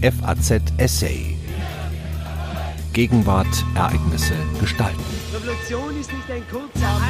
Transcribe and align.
FAZ 0.00 0.62
Essay. 0.76 1.36
Gegenwart, 2.92 3.48
Ereignisse, 3.74 4.34
Gestalten. 4.60 5.02
Revolution 5.34 5.98
ist 5.98 6.12
nicht 6.12 6.30
ein 6.30 6.42
kurzer 6.48 7.00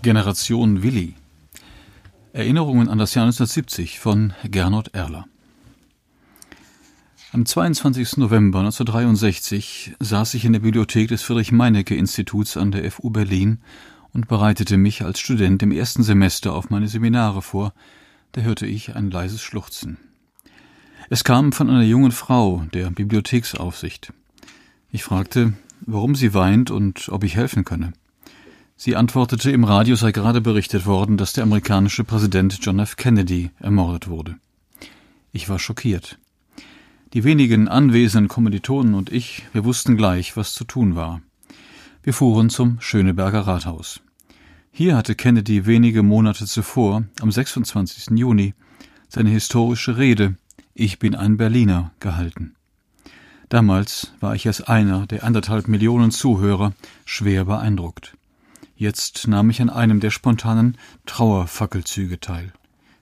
Generation 0.00 0.82
Willi. 0.82 1.14
Erinnerungen 2.32 2.88
an 2.88 2.96
das 2.96 3.14
Jahr 3.14 3.26
1970 3.26 4.00
von 4.00 4.32
Gernot 4.44 4.94
Erler. 4.94 5.26
Am 7.34 7.44
22. 7.44 8.16
November 8.16 8.60
1963 8.60 9.96
saß 10.00 10.32
ich 10.34 10.46
in 10.46 10.54
der 10.54 10.60
Bibliothek 10.60 11.08
des 11.08 11.22
Friedrich-Meinecke-Instituts 11.22 12.56
an 12.56 12.72
der 12.72 12.90
FU 12.90 13.10
Berlin 13.10 13.58
und 14.12 14.28
bereitete 14.28 14.76
mich 14.76 15.02
als 15.02 15.20
Student 15.20 15.62
im 15.62 15.72
ersten 15.72 16.02
Semester 16.02 16.54
auf 16.54 16.70
meine 16.70 16.88
Seminare 16.88 17.42
vor, 17.42 17.72
da 18.32 18.40
hörte 18.40 18.66
ich 18.66 18.94
ein 18.94 19.10
leises 19.10 19.42
Schluchzen. 19.42 19.98
Es 21.10 21.24
kam 21.24 21.52
von 21.52 21.68
einer 21.68 21.82
jungen 21.82 22.12
Frau, 22.12 22.64
der 22.72 22.90
Bibliotheksaufsicht. 22.90 24.12
Ich 24.90 25.04
fragte, 25.04 25.52
warum 25.80 26.14
sie 26.14 26.34
weint 26.34 26.70
und 26.70 27.08
ob 27.08 27.24
ich 27.24 27.36
helfen 27.36 27.64
könne. 27.64 27.92
Sie 28.76 28.96
antwortete, 28.96 29.50
im 29.50 29.64
Radio 29.64 29.96
sei 29.96 30.12
gerade 30.12 30.40
berichtet 30.40 30.86
worden, 30.86 31.16
dass 31.16 31.32
der 31.32 31.44
amerikanische 31.44 32.04
Präsident 32.04 32.58
John 32.62 32.78
F. 32.78 32.96
Kennedy 32.96 33.50
ermordet 33.58 34.08
wurde. 34.08 34.36
Ich 35.32 35.48
war 35.48 35.58
schockiert. 35.58 36.18
Die 37.12 37.24
wenigen 37.24 37.68
anwesenden 37.68 38.28
Kommilitonen 38.28 38.94
und 38.94 39.12
ich, 39.12 39.44
wir 39.52 39.64
wussten 39.64 39.96
gleich, 39.96 40.36
was 40.36 40.54
zu 40.54 40.64
tun 40.64 40.96
war. 40.96 41.20
Wir 42.04 42.12
fuhren 42.12 42.50
zum 42.50 42.80
Schöneberger 42.80 43.46
Rathaus. 43.46 44.00
Hier 44.72 44.96
hatte 44.96 45.14
Kennedy 45.14 45.66
wenige 45.66 46.02
Monate 46.02 46.46
zuvor, 46.46 47.04
am 47.20 47.30
26. 47.30 48.18
Juni, 48.18 48.54
seine 49.08 49.30
historische 49.30 49.98
Rede 49.98 50.34
Ich 50.74 50.98
bin 50.98 51.14
ein 51.14 51.36
Berliner 51.36 51.92
gehalten. 52.00 52.56
Damals 53.48 54.14
war 54.18 54.34
ich 54.34 54.48
als 54.48 54.62
einer 54.62 55.06
der 55.06 55.22
anderthalb 55.22 55.68
Millionen 55.68 56.10
Zuhörer 56.10 56.72
schwer 57.04 57.44
beeindruckt. 57.44 58.16
Jetzt 58.74 59.28
nahm 59.28 59.50
ich 59.50 59.62
an 59.62 59.70
einem 59.70 60.00
der 60.00 60.10
spontanen 60.10 60.78
Trauerfackelzüge 61.06 62.18
teil. 62.18 62.52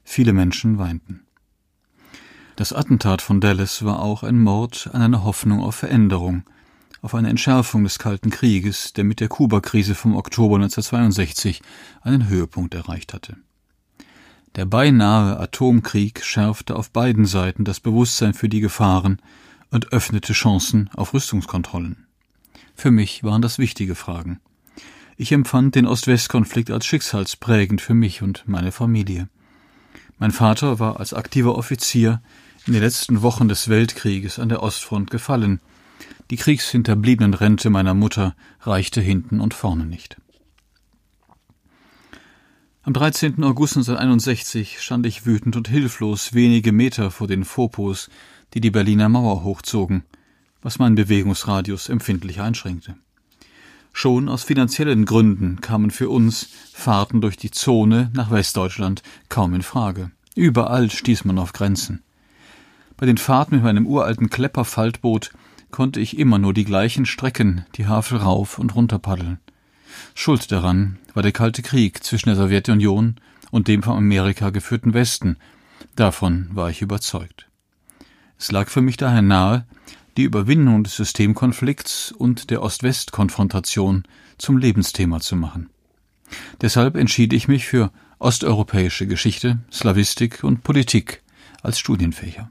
Viele 0.05 0.35
Menschen 0.35 0.77
weinten. 0.77 1.21
Das 2.57 2.75
Attentat 2.75 3.23
von 3.23 3.41
Dallas 3.41 3.83
war 3.83 4.01
auch 4.01 4.25
ein 4.25 4.39
Mord 4.39 4.91
an 4.93 5.01
einer 5.01 5.25
Hoffnung 5.25 5.63
auf 5.63 5.77
Veränderung, 5.77 6.43
auf 7.03 7.15
eine 7.15 7.29
Entschärfung 7.29 7.85
des 7.85 7.99
Kalten 7.99 8.31
Krieges, 8.31 8.93
der 8.93 9.05
mit 9.05 9.21
der 9.21 9.29
Kubakrise 9.29 9.95
vom 9.95 10.17
Oktober 10.17 10.57
1962 10.57 11.63
einen 12.03 12.29
Höhepunkt 12.29 12.75
erreicht 12.75 13.15
hatte. 13.15 13.37
Der 14.57 14.65
beinahe 14.65 15.39
Atomkrieg 15.39 16.25
schärfte 16.25 16.77
auf 16.77 16.91
beiden 16.91 17.25
Seiten 17.25 17.65
das 17.65 17.81
Bewusstsein 17.81 18.35
für 18.35 18.49
die 18.49 18.61
Gefahren 18.61 19.21
und 19.71 19.93
öffnete 19.93 20.33
Chancen 20.33 20.91
auf 20.95 21.15
Rüstungskontrollen. 21.15 22.07
Für 22.75 22.91
mich 22.91 23.23
waren 23.23 23.43
das 23.43 23.59
wichtige 23.59 23.95
Fragen. 23.95 24.41
Ich 25.17 25.33
empfand 25.33 25.75
den 25.75 25.87
Ost-West-Konflikt 25.87 26.71
als 26.71 26.87
schicksalsprägend 26.87 27.81
für 27.81 27.95
mich 27.95 28.23
und 28.23 28.45
meine 28.47 28.73
Familie. 28.73 29.29
Mein 30.19 30.31
Vater 30.31 30.79
war 30.79 30.99
als 30.99 31.15
aktiver 31.15 31.57
Offizier 31.57 32.21
in 32.67 32.73
den 32.73 32.83
letzten 32.83 33.23
Wochen 33.23 33.49
des 33.49 33.69
Weltkrieges 33.69 34.39
an 34.39 34.49
der 34.49 34.63
Ostfront 34.63 35.11
gefallen. 35.11 35.61
Die 36.31 36.37
kriegshinterbliebenen 36.37 37.35
Rente 37.35 37.71
meiner 37.71 37.95
Mutter 37.95 38.35
reichte 38.61 39.01
hinten 39.01 39.41
und 39.41 39.55
vorne 39.55 39.87
nicht. 39.87 40.17
Am 42.83 42.95
13. 42.95 43.45
August 43.45 43.77
1961 43.77 44.81
stand 44.81 45.05
ich 45.05 45.27
wütend 45.27 45.55
und 45.57 45.69
hilflos 45.69 46.33
wenige 46.33 46.73
Meter 46.73 47.11
vor 47.11 47.29
den 47.29 47.45
Fopos, 47.45 48.09
die 48.55 48.61
die 48.61 48.71
Berliner 48.71 49.09
Mauer 49.09 49.45
hochzogen, 49.45 50.05
was 50.63 50.79
meinen 50.79 50.95
Bewegungsradius 50.95 51.89
empfindlich 51.89 52.41
einschränkte. 52.41 52.97
Schon 53.93 54.29
aus 54.29 54.45
finanziellen 54.45 55.05
Gründen 55.05 55.61
kamen 55.61 55.91
für 55.91 56.09
uns 56.09 56.49
Fahrten 56.73 57.21
durch 57.21 57.37
die 57.37 57.51
Zone 57.51 58.11
nach 58.15 58.31
Westdeutschland 58.31 59.03
kaum 59.29 59.55
in 59.55 59.63
Frage. 59.63 60.11
Überall 60.35 60.91
stieß 60.91 61.25
man 61.25 61.39
auf 61.39 61.53
Grenzen. 61.53 62.03
Bei 62.97 63.07
den 63.07 63.19
Fahrten 63.19 63.57
mit 63.57 63.65
meinem 63.65 63.87
uralten 63.87 64.31
Klepperfaltboot 64.31 65.33
konnte 65.71 66.01
ich 66.01 66.19
immer 66.19 66.39
nur 66.39 66.55
die 66.55 66.65
gleichen 66.65 67.07
Strecken, 67.07 67.65
die 67.77 67.87
Havel 67.87 68.19
rauf 68.19 68.59
und 68.59 68.75
runter 68.75 68.99
paddeln. 68.99 69.39
Schuld 70.15 70.51
daran 70.53 70.99
war 71.15 71.23
der 71.23 71.33
Kalte 71.33 71.63
Krieg 71.63 72.03
zwischen 72.05 72.29
der 72.29 72.37
Sowjetunion 72.37 73.17
und 73.51 73.69
dem 73.69 73.83
von 73.83 73.97
Amerika 73.97 74.51
geführten 74.51 74.95
Westen. 74.95 75.37
Davon 75.97 76.49
war 76.53 76.71
ich 76.71 76.83
überzeugt. 76.83 77.49
Es 78.39 78.53
lag 78.53 78.69
für 78.69 78.81
mich 78.81 78.97
daher 78.97 79.23
nahe, 79.23 79.67
die 80.17 80.23
Überwindung 80.25 80.85
des 80.85 80.97
Systemkonflikts 80.97 82.13
und 82.13 82.51
der 82.51 82.63
Ost-West-Konfrontation 82.63 84.05
zum 84.39 84.57
Lebensthema 84.57 85.21
zu 85.21 85.37
machen. 85.37 85.71
Deshalb 86.61 86.97
entschied 86.97 87.33
ich 87.33 87.49
mich 87.49 87.67
für 87.67 87.93
osteuropäische 88.19 89.07
Geschichte, 89.07 89.59
Slawistik 89.73 90.45
und 90.45 90.63
Politik 90.63 91.23
als 91.63 91.79
Studienfächer. 91.79 92.51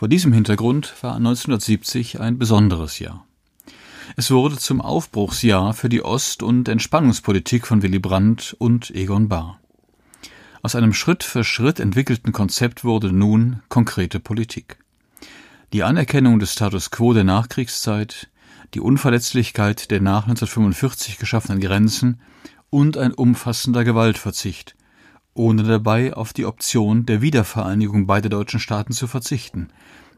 Vor 0.00 0.08
diesem 0.08 0.32
Hintergrund 0.32 0.94
war 1.02 1.16
1970 1.16 2.20
ein 2.20 2.38
besonderes 2.38 3.00
Jahr. 3.00 3.26
Es 4.16 4.30
wurde 4.30 4.56
zum 4.56 4.80
Aufbruchsjahr 4.80 5.74
für 5.74 5.90
die 5.90 6.02
Ost- 6.02 6.42
und 6.42 6.70
Entspannungspolitik 6.70 7.66
von 7.66 7.82
Willy 7.82 7.98
Brandt 7.98 8.56
und 8.58 8.90
Egon 8.92 9.28
Bahr. 9.28 9.60
Aus 10.62 10.74
einem 10.74 10.94
Schritt 10.94 11.22
für 11.22 11.44
Schritt 11.44 11.80
entwickelten 11.80 12.32
Konzept 12.32 12.82
wurde 12.82 13.12
nun 13.12 13.60
konkrete 13.68 14.20
Politik. 14.20 14.78
Die 15.74 15.82
Anerkennung 15.82 16.38
des 16.38 16.54
Status 16.54 16.90
quo 16.90 17.12
der 17.12 17.24
Nachkriegszeit, 17.24 18.30
die 18.72 18.80
Unverletzlichkeit 18.80 19.90
der 19.90 20.00
nach 20.00 20.22
1945 20.22 21.18
geschaffenen 21.18 21.60
Grenzen 21.60 22.22
und 22.70 22.96
ein 22.96 23.12
umfassender 23.12 23.84
Gewaltverzicht, 23.84 24.76
ohne 25.34 25.62
dabei 25.62 26.14
auf 26.14 26.32
die 26.32 26.46
Option 26.46 27.06
der 27.06 27.22
Wiedervereinigung 27.22 28.06
beider 28.06 28.28
deutschen 28.28 28.60
Staaten 28.60 28.92
zu 28.92 29.06
verzichten. 29.06 29.68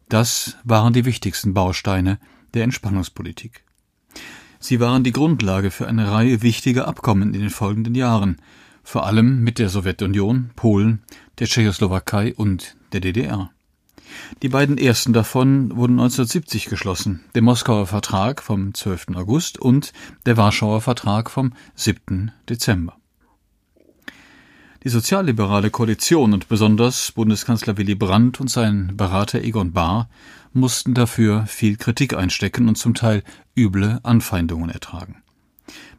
Das 0.09 0.57
waren 0.65 0.93
die 0.93 1.05
wichtigsten 1.05 1.55
Bausteine 1.55 2.19
der 2.55 2.65
Entspannungspolitik. 2.65 3.65
Sie 4.59 4.79
waren 4.79 5.05
die 5.05 5.13
Grundlage 5.13 5.71
für 5.71 5.89
eine 5.89 6.11
Reihe 6.11 6.43
wichtiger 6.43 6.87
Abkommen 6.87 7.35
in 7.35 7.41
den 7.41 7.51
folgenden 7.51 7.95
Jahren, 7.95 8.37
vor 8.85 9.07
allem 9.07 9.43
mit 9.43 9.59
der 9.59 9.69
Sowjetunion, 9.69 10.51
Polen, 10.55 11.03
der 11.39 11.47
Tschechoslowakei 11.47 12.35
und 12.35 12.77
der 12.93 13.01
DDR. 13.01 13.51
Die 14.43 14.49
beiden 14.49 14.79
ersten 14.79 15.13
davon 15.13 15.77
wurden 15.77 15.99
1970 15.99 16.67
geschlossen, 16.67 17.25
der 17.35 17.43
Moskauer 17.43 17.87
Vertrag 17.87 18.43
vom 18.43 18.75
12. 18.75 19.09
August 19.15 19.59
und 19.59 19.93
der 20.27 20.37
Warschauer 20.37 20.81
Vertrag 20.81 21.31
vom 21.31 21.55
7. 21.75 22.33
Dezember. 22.49 22.97
Die 24.85 24.89
sozialliberale 24.89 25.71
Koalition 25.71 26.33
und 26.33 26.49
besonders 26.49 27.13
Bundeskanzler 27.13 27.77
Willy 27.77 27.95
Brandt 27.95 28.41
und 28.41 28.49
sein 28.49 28.97
Berater 28.97 29.41
Egon 29.41 29.73
Bahr 29.73 30.09
mussten 30.53 30.93
dafür 30.93 31.47
viel 31.47 31.77
Kritik 31.77 32.15
einstecken 32.15 32.67
und 32.67 32.77
zum 32.77 32.95
Teil 32.95 33.23
üble 33.57 34.01
Anfeindungen 34.03 34.71
ertragen. 34.71 35.23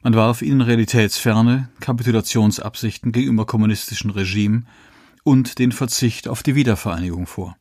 Man 0.01 0.16
warf 0.16 0.41
ihnen 0.41 0.59
Realitätsferne, 0.59 1.69
Kapitulationsabsichten 1.79 3.13
gegenüber 3.13 3.45
kommunistischen 3.45 4.11
Regimen 4.11 4.67
und 5.23 5.59
den 5.59 5.71
Verzicht 5.71 6.27
auf 6.27 6.44
die 6.44 6.55
Wiedervereinigung 6.55 7.25
vor. 7.25 7.55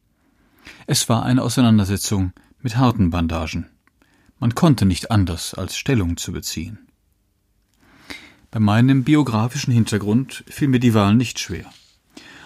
Es 0.88 1.08
war 1.08 1.22
eine 1.22 1.42
Auseinandersetzung 1.42 2.32
mit 2.62 2.76
harten 2.76 3.10
Bandagen. 3.10 3.68
Man 4.40 4.56
konnte 4.56 4.86
nicht 4.86 5.12
anders 5.12 5.54
als 5.54 5.76
Stellung 5.76 6.16
zu 6.16 6.32
beziehen. 6.32 6.80
Bei 8.52 8.60
meinem 8.60 9.02
biografischen 9.02 9.72
Hintergrund 9.72 10.44
fiel 10.46 10.68
mir 10.68 10.78
die 10.78 10.92
Wahl 10.92 11.14
nicht 11.14 11.38
schwer. 11.38 11.64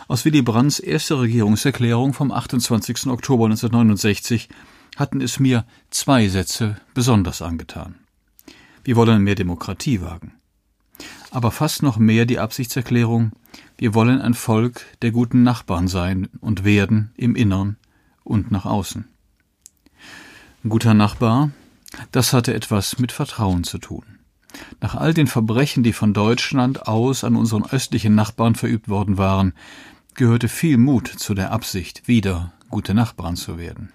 Aus 0.07 0.25
Willy 0.25 0.41
Brandts 0.41 0.79
erster 0.79 1.21
Regierungserklärung 1.21 2.13
vom 2.13 2.31
28. 2.31 3.09
Oktober 3.09 3.47
1969 3.47 4.49
hatten 4.95 5.21
es 5.21 5.41
mir 5.41 5.67
zwei 5.91 6.29
Sätze 6.29 6.77
besonders 6.95 7.43
angetan. 7.43 7.97
Wir 8.85 8.95
wollen 8.95 9.25
mehr 9.25 9.35
Demokratie 9.35 10.01
wagen. 10.01 10.35
Aber 11.33 11.51
fast 11.51 11.83
noch 11.83 11.99
mehr 11.99 12.25
die 12.25 12.39
Absichtserklärung, 12.39 13.33
wir 13.77 13.93
wollen 13.93 14.21
ein 14.21 14.35
Volk 14.35 14.87
der 15.03 15.11
guten 15.11 15.43
Nachbarn 15.43 15.89
sein 15.89 16.29
und 16.41 16.63
werden 16.63 17.11
im 17.17 17.35
Innern 17.35 17.79
und 18.23 18.53
nach 18.53 18.65
außen. 18.65 19.09
Ein 20.63 20.69
guter 20.69 20.95
Nachbar, 20.95 21.51
das 22.13 22.33
hatte 22.33 22.55
etwas 22.55 23.01
mit 23.01 23.11
Vertrauen 23.11 23.65
zu 23.65 23.79
tun. 23.79 24.16
Nach 24.81 24.95
all 24.95 25.15
den 25.15 25.27
Verbrechen, 25.27 25.83
die 25.83 25.93
von 25.93 26.13
Deutschland 26.13 26.87
aus 26.87 27.25
an 27.25 27.37
unseren 27.37 27.65
östlichen 27.65 28.15
Nachbarn 28.15 28.55
verübt 28.55 28.89
worden 28.89 29.19
waren, 29.19 29.53
gehörte 30.15 30.49
viel 30.49 30.79
Mut 30.79 31.09
zu 31.09 31.35
der 31.35 31.53
Absicht, 31.53 32.09
wieder 32.09 32.53
gute 32.71 32.95
Nachbarn 32.95 33.37
zu 33.37 33.59
werden. 33.59 33.93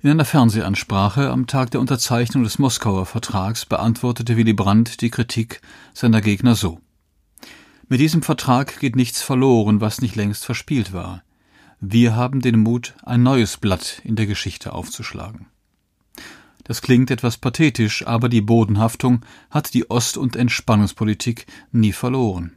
In 0.00 0.10
einer 0.10 0.24
Fernsehansprache 0.24 1.28
am 1.30 1.48
Tag 1.48 1.72
der 1.72 1.80
Unterzeichnung 1.80 2.44
des 2.44 2.60
Moskauer 2.60 3.04
Vertrags 3.04 3.66
beantwortete 3.66 4.36
Willy 4.36 4.52
Brandt 4.52 5.00
die 5.00 5.10
Kritik 5.10 5.60
seiner 5.92 6.20
Gegner 6.20 6.54
so 6.54 6.80
Mit 7.88 7.98
diesem 7.98 8.22
Vertrag 8.22 8.78
geht 8.78 8.94
nichts 8.94 9.22
verloren, 9.22 9.80
was 9.80 10.00
nicht 10.00 10.14
längst 10.14 10.44
verspielt 10.44 10.92
war. 10.92 11.24
Wir 11.80 12.14
haben 12.14 12.40
den 12.40 12.60
Mut, 12.60 12.94
ein 13.02 13.24
neues 13.24 13.56
Blatt 13.56 14.00
in 14.04 14.14
der 14.14 14.26
Geschichte 14.26 14.72
aufzuschlagen. 14.72 15.46
Das 16.68 16.82
klingt 16.82 17.10
etwas 17.10 17.38
pathetisch, 17.38 18.06
aber 18.06 18.28
die 18.28 18.42
Bodenhaftung 18.42 19.24
hat 19.50 19.72
die 19.72 19.90
Ost- 19.90 20.18
und 20.18 20.36
Entspannungspolitik 20.36 21.46
nie 21.72 21.92
verloren. 21.92 22.52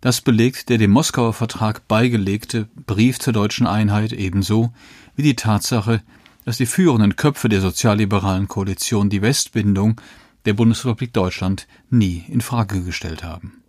Das 0.00 0.22
belegt 0.22 0.70
der 0.70 0.78
dem 0.78 0.92
Moskauer 0.92 1.34
Vertrag 1.34 1.86
beigelegte 1.88 2.68
Brief 2.86 3.18
zur 3.18 3.34
deutschen 3.34 3.66
Einheit 3.66 4.12
ebenso 4.12 4.72
wie 5.14 5.22
die 5.22 5.36
Tatsache, 5.36 6.02
dass 6.46 6.56
die 6.56 6.66
führenden 6.66 7.16
Köpfe 7.16 7.50
der 7.50 7.60
sozialliberalen 7.60 8.48
Koalition 8.48 9.10
die 9.10 9.20
Westbindung 9.20 10.00
der 10.46 10.54
Bundesrepublik 10.54 11.12
Deutschland 11.12 11.66
nie 11.90 12.24
in 12.28 12.40
Frage 12.40 12.82
gestellt 12.82 13.24
haben. 13.24 13.62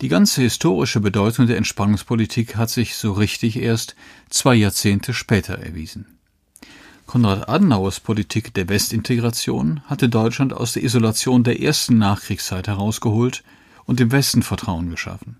Die 0.00 0.08
ganze 0.08 0.40
historische 0.40 1.00
Bedeutung 1.00 1.46
der 1.48 1.58
Entspannungspolitik 1.58 2.56
hat 2.56 2.70
sich 2.70 2.96
so 2.96 3.12
richtig 3.12 3.56
erst 3.56 3.94
zwei 4.30 4.54
Jahrzehnte 4.54 5.12
später 5.12 5.58
erwiesen. 5.58 6.06
Konrad 7.06 7.48
Adenauers 7.48 8.00
Politik 8.00 8.54
der 8.54 8.68
Westintegration 8.68 9.82
hatte 9.86 10.08
Deutschland 10.08 10.52
aus 10.52 10.72
der 10.72 10.82
Isolation 10.82 11.44
der 11.44 11.60
ersten 11.60 11.98
Nachkriegszeit 11.98 12.66
herausgeholt 12.66 13.44
und 13.84 14.00
dem 14.00 14.10
Westen 14.10 14.42
Vertrauen 14.42 14.90
geschaffen. 14.90 15.36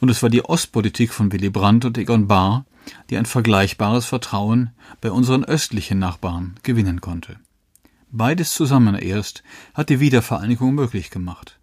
Und 0.00 0.10
es 0.10 0.22
war 0.22 0.30
die 0.30 0.44
Ostpolitik 0.44 1.12
von 1.12 1.32
Willy 1.32 1.50
Brandt 1.50 1.84
und 1.84 1.98
Egon 1.98 2.28
Bahr, 2.28 2.66
die 3.10 3.16
ein 3.16 3.26
vergleichbares 3.26 4.06
Vertrauen 4.06 4.70
bei 5.00 5.10
unseren 5.10 5.44
östlichen 5.44 5.98
Nachbarn 5.98 6.56
gewinnen 6.62 7.00
konnte. 7.00 7.36
Beides 8.12 8.54
zusammen 8.54 8.94
erst 8.94 9.42
hat 9.74 9.88
die 9.88 10.00
Wiedervereinigung 10.00 10.74
möglich 10.74 11.10
gemacht. 11.10 11.58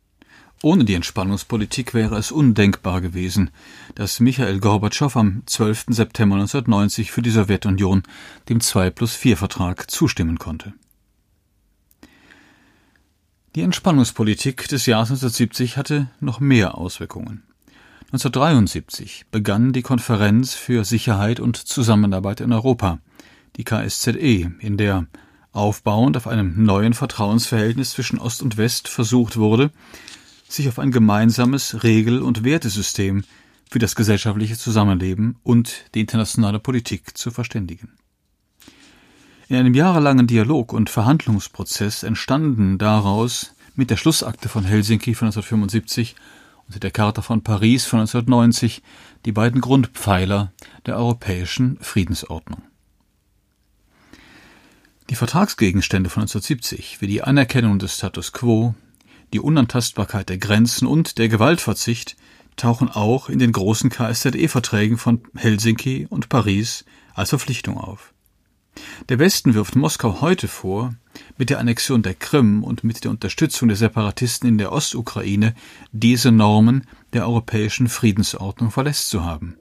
Ohne 0.65 0.86
die 0.86 0.94
Entspannungspolitik 0.94 1.94
wäre 1.94 2.18
es 2.18 2.31
undenkbar 2.31 3.01
gewesen, 3.01 3.50
dass 3.95 4.21
Michael 4.21 4.62
Gorbatschow 4.62 5.13
am 5.18 5.44
12. 5.45 5.88
September 5.89 6.36
1990 6.38 7.12
für 7.12 7.21
die 7.21 7.31
Sowjetunion 7.31 8.04
dem 8.48 8.62
2 8.62 8.89
plus 8.89 9.13
4 9.13 9.36
Vertrag 9.36 9.92
zustimmen 9.92 10.39
konnte. 10.39 10.71
Die 13.56 13.62
Entspannungspolitik 13.62 14.69
des 14.69 14.86
Jahres 14.86 15.10
1970 15.10 15.75
hatte 15.75 16.10
noch 16.21 16.39
mehr 16.39 16.77
Auswirkungen. 16.77 17.44
1973 18.13 19.25
begann 19.31 19.74
die 19.74 19.81
Konferenz 19.81 20.54
für 20.54 20.86
Sicherheit 20.86 21.42
und 21.42 21.57
Zusammenarbeit 21.57 22.39
in 22.39 22.54
Europa, 22.54 23.00
die 23.57 23.65
KSZE, 23.65 24.54
in 24.60 24.77
der 24.77 25.07
aufbauend 25.51 26.15
auf 26.15 26.25
einem 26.25 26.63
neuen 26.63 26.94
Vertrauensverhältnis 26.94 27.92
zwischen 27.92 28.18
Ost 28.18 28.42
und 28.42 28.56
West 28.56 28.88
versucht 28.88 29.36
wurde, 29.36 29.69
sich 30.54 30.68
auf 30.68 30.80
ein 30.80 30.92
gemeinsames 30.92 31.84
Regel- 31.84 32.22
und 32.22 32.44
Wertesystem 32.44 33.24
für 33.70 33.80
das 33.80 33.96
gesellschaftliche 33.96 34.58
Zusammenleben 34.58 35.38
und 35.44 35.86
die 35.96 36.02
internationale 36.02 36.60
Politik 36.60 37.18
zu 37.18 37.32
verständigen. 37.32 37.94
In 39.50 39.56
einem 39.58 39.74
jahrelangen 39.74 40.28
Dialog- 40.28 40.74
und 40.74 40.90
Verhandlungsprozess 40.90 42.04
entstanden 42.04 42.78
daraus 42.78 43.54
mit 43.76 43.90
der 43.90 43.98
Schlussakte 43.98 44.50
von 44.50 44.64
Helsinki 44.64 45.16
von 45.16 45.28
1975 45.28 46.16
und 46.68 46.84
der 46.84 46.92
Charta 46.92 47.22
von 47.22 47.42
Paris 47.42 47.86
von 47.86 48.00
1990 48.00 48.82
die 49.26 49.32
beiden 49.32 49.62
Grundpfeiler 49.62 50.54
der 50.86 50.98
europäischen 50.98 51.78
Friedensordnung. 51.82 52.62
Die 55.10 55.16
Vertragsgegenstände 55.16 56.10
von 56.10 56.22
1970, 56.22 57.02
wie 57.02 57.08
die 57.08 57.24
Anerkennung 57.24 57.78
des 57.78 57.98
Status 57.98 58.32
quo, 58.32 58.74
die 59.34 59.40
Unantastbarkeit 59.40 60.30
der 60.30 60.38
Grenzen 60.38 60.88
und 60.88 61.18
der 61.18 61.28
Gewaltverzicht 61.28 62.16
tauchen 62.56 62.90
auch 62.90 63.30
in 63.30 63.40
den 63.40 63.52
großen 63.52 63.90
KSZE-Verträgen 63.90 64.98
von 64.98 65.22
Helsinki 65.36 66.06
und 66.10 66.30
Paris 66.30 66.86
als 67.16 67.30
Verpflichtung 67.30 67.78
auf. 67.78 68.14
Der 69.10 69.20
Westen 69.20 69.54
wirft 69.56 69.76
Moskau 69.76 70.22
heute 70.22 70.48
vor, 70.48 70.94
mit 71.38 71.50
der 71.50 71.60
Annexion 71.60 72.02
der 72.04 72.16
Krim 72.16 72.64
und 72.64 72.84
mit 72.84 73.04
der 73.04 73.12
Unterstützung 73.12 73.68
der 73.68 73.78
Separatisten 73.78 74.48
in 74.50 74.58
der 74.58 74.72
Ostukraine 74.72 75.56
diese 75.92 76.32
Normen 76.32 76.88
der 77.14 77.28
europäischen 77.28 77.88
Friedensordnung 77.88 78.72
verletzt 78.72 79.10
zu 79.10 79.24
haben. 79.24 79.58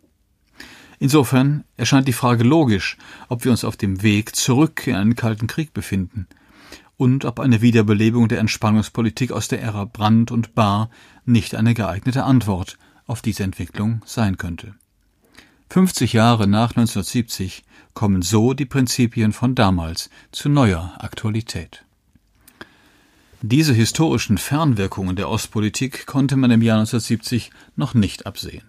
Insofern 0.98 1.64
erscheint 1.76 2.08
die 2.08 2.12
Frage 2.12 2.44
logisch, 2.44 2.96
ob 3.28 3.44
wir 3.44 3.50
uns 3.50 3.64
auf 3.64 3.76
dem 3.76 4.02
Weg 4.02 4.36
zurück 4.36 4.86
in 4.86 4.94
einen 4.94 5.16
kalten 5.16 5.46
Krieg 5.46 5.72
befinden– 5.72 6.26
und 7.02 7.24
ob 7.24 7.40
eine 7.40 7.62
Wiederbelebung 7.62 8.28
der 8.28 8.38
Entspannungspolitik 8.38 9.32
aus 9.32 9.48
der 9.48 9.60
Ära 9.60 9.86
Brandt 9.86 10.30
und 10.30 10.54
Bahr 10.54 10.88
nicht 11.24 11.56
eine 11.56 11.74
geeignete 11.74 12.22
Antwort 12.22 12.78
auf 13.08 13.22
diese 13.22 13.42
Entwicklung 13.42 14.02
sein 14.06 14.36
könnte. 14.36 14.76
50 15.70 16.12
Jahre 16.12 16.46
nach 16.46 16.70
1970 16.76 17.64
kommen 17.92 18.22
so 18.22 18.54
die 18.54 18.66
Prinzipien 18.66 19.32
von 19.32 19.56
damals 19.56 20.10
zu 20.30 20.48
neuer 20.48 20.94
Aktualität. 20.98 21.84
Diese 23.40 23.74
historischen 23.74 24.38
Fernwirkungen 24.38 25.16
der 25.16 25.28
Ostpolitik 25.28 26.06
konnte 26.06 26.36
man 26.36 26.52
im 26.52 26.62
Jahr 26.62 26.78
1970 26.78 27.50
noch 27.74 27.94
nicht 27.94 28.26
absehen. 28.26 28.62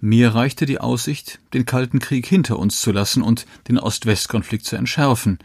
Mir 0.00 0.36
reichte 0.36 0.66
die 0.66 0.78
Aussicht, 0.78 1.40
den 1.52 1.66
Kalten 1.66 1.98
Krieg 1.98 2.28
hinter 2.28 2.60
uns 2.60 2.80
zu 2.80 2.92
lassen 2.92 3.24
und 3.24 3.44
den 3.66 3.80
Ost-West-Konflikt 3.80 4.66
zu 4.66 4.76
entschärfen, 4.76 5.40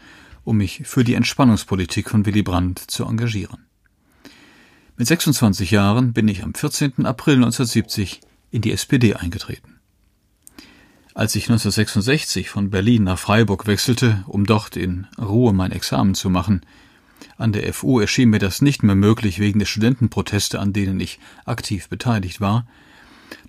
um 0.46 0.56
mich 0.56 0.82
für 0.84 1.04
die 1.04 1.14
Entspannungspolitik 1.14 2.08
von 2.08 2.24
Willy 2.24 2.42
Brandt 2.42 2.78
zu 2.78 3.04
engagieren. 3.04 3.66
Mit 4.96 5.08
26 5.08 5.72
Jahren 5.72 6.12
bin 6.12 6.28
ich 6.28 6.42
am 6.42 6.54
14. 6.54 7.04
April 7.04 7.34
1970 7.34 8.20
in 8.50 8.62
die 8.62 8.72
SPD 8.72 9.14
eingetreten. 9.14 9.80
Als 11.14 11.34
ich 11.34 11.44
1966 11.44 12.48
von 12.48 12.70
Berlin 12.70 13.04
nach 13.04 13.18
Freiburg 13.18 13.66
wechselte, 13.66 14.24
um 14.26 14.46
dort 14.46 14.76
in 14.76 15.06
Ruhe 15.18 15.52
mein 15.52 15.72
Examen 15.72 16.14
zu 16.14 16.30
machen, 16.30 16.60
an 17.36 17.52
der 17.52 17.72
FU 17.72 18.00
erschien 18.00 18.30
mir 18.30 18.38
das 18.38 18.62
nicht 18.62 18.82
mehr 18.82 18.94
möglich 18.94 19.40
wegen 19.40 19.58
der 19.58 19.66
Studentenproteste, 19.66 20.60
an 20.60 20.72
denen 20.72 21.00
ich 21.00 21.18
aktiv 21.44 21.88
beteiligt 21.88 22.40
war, 22.40 22.66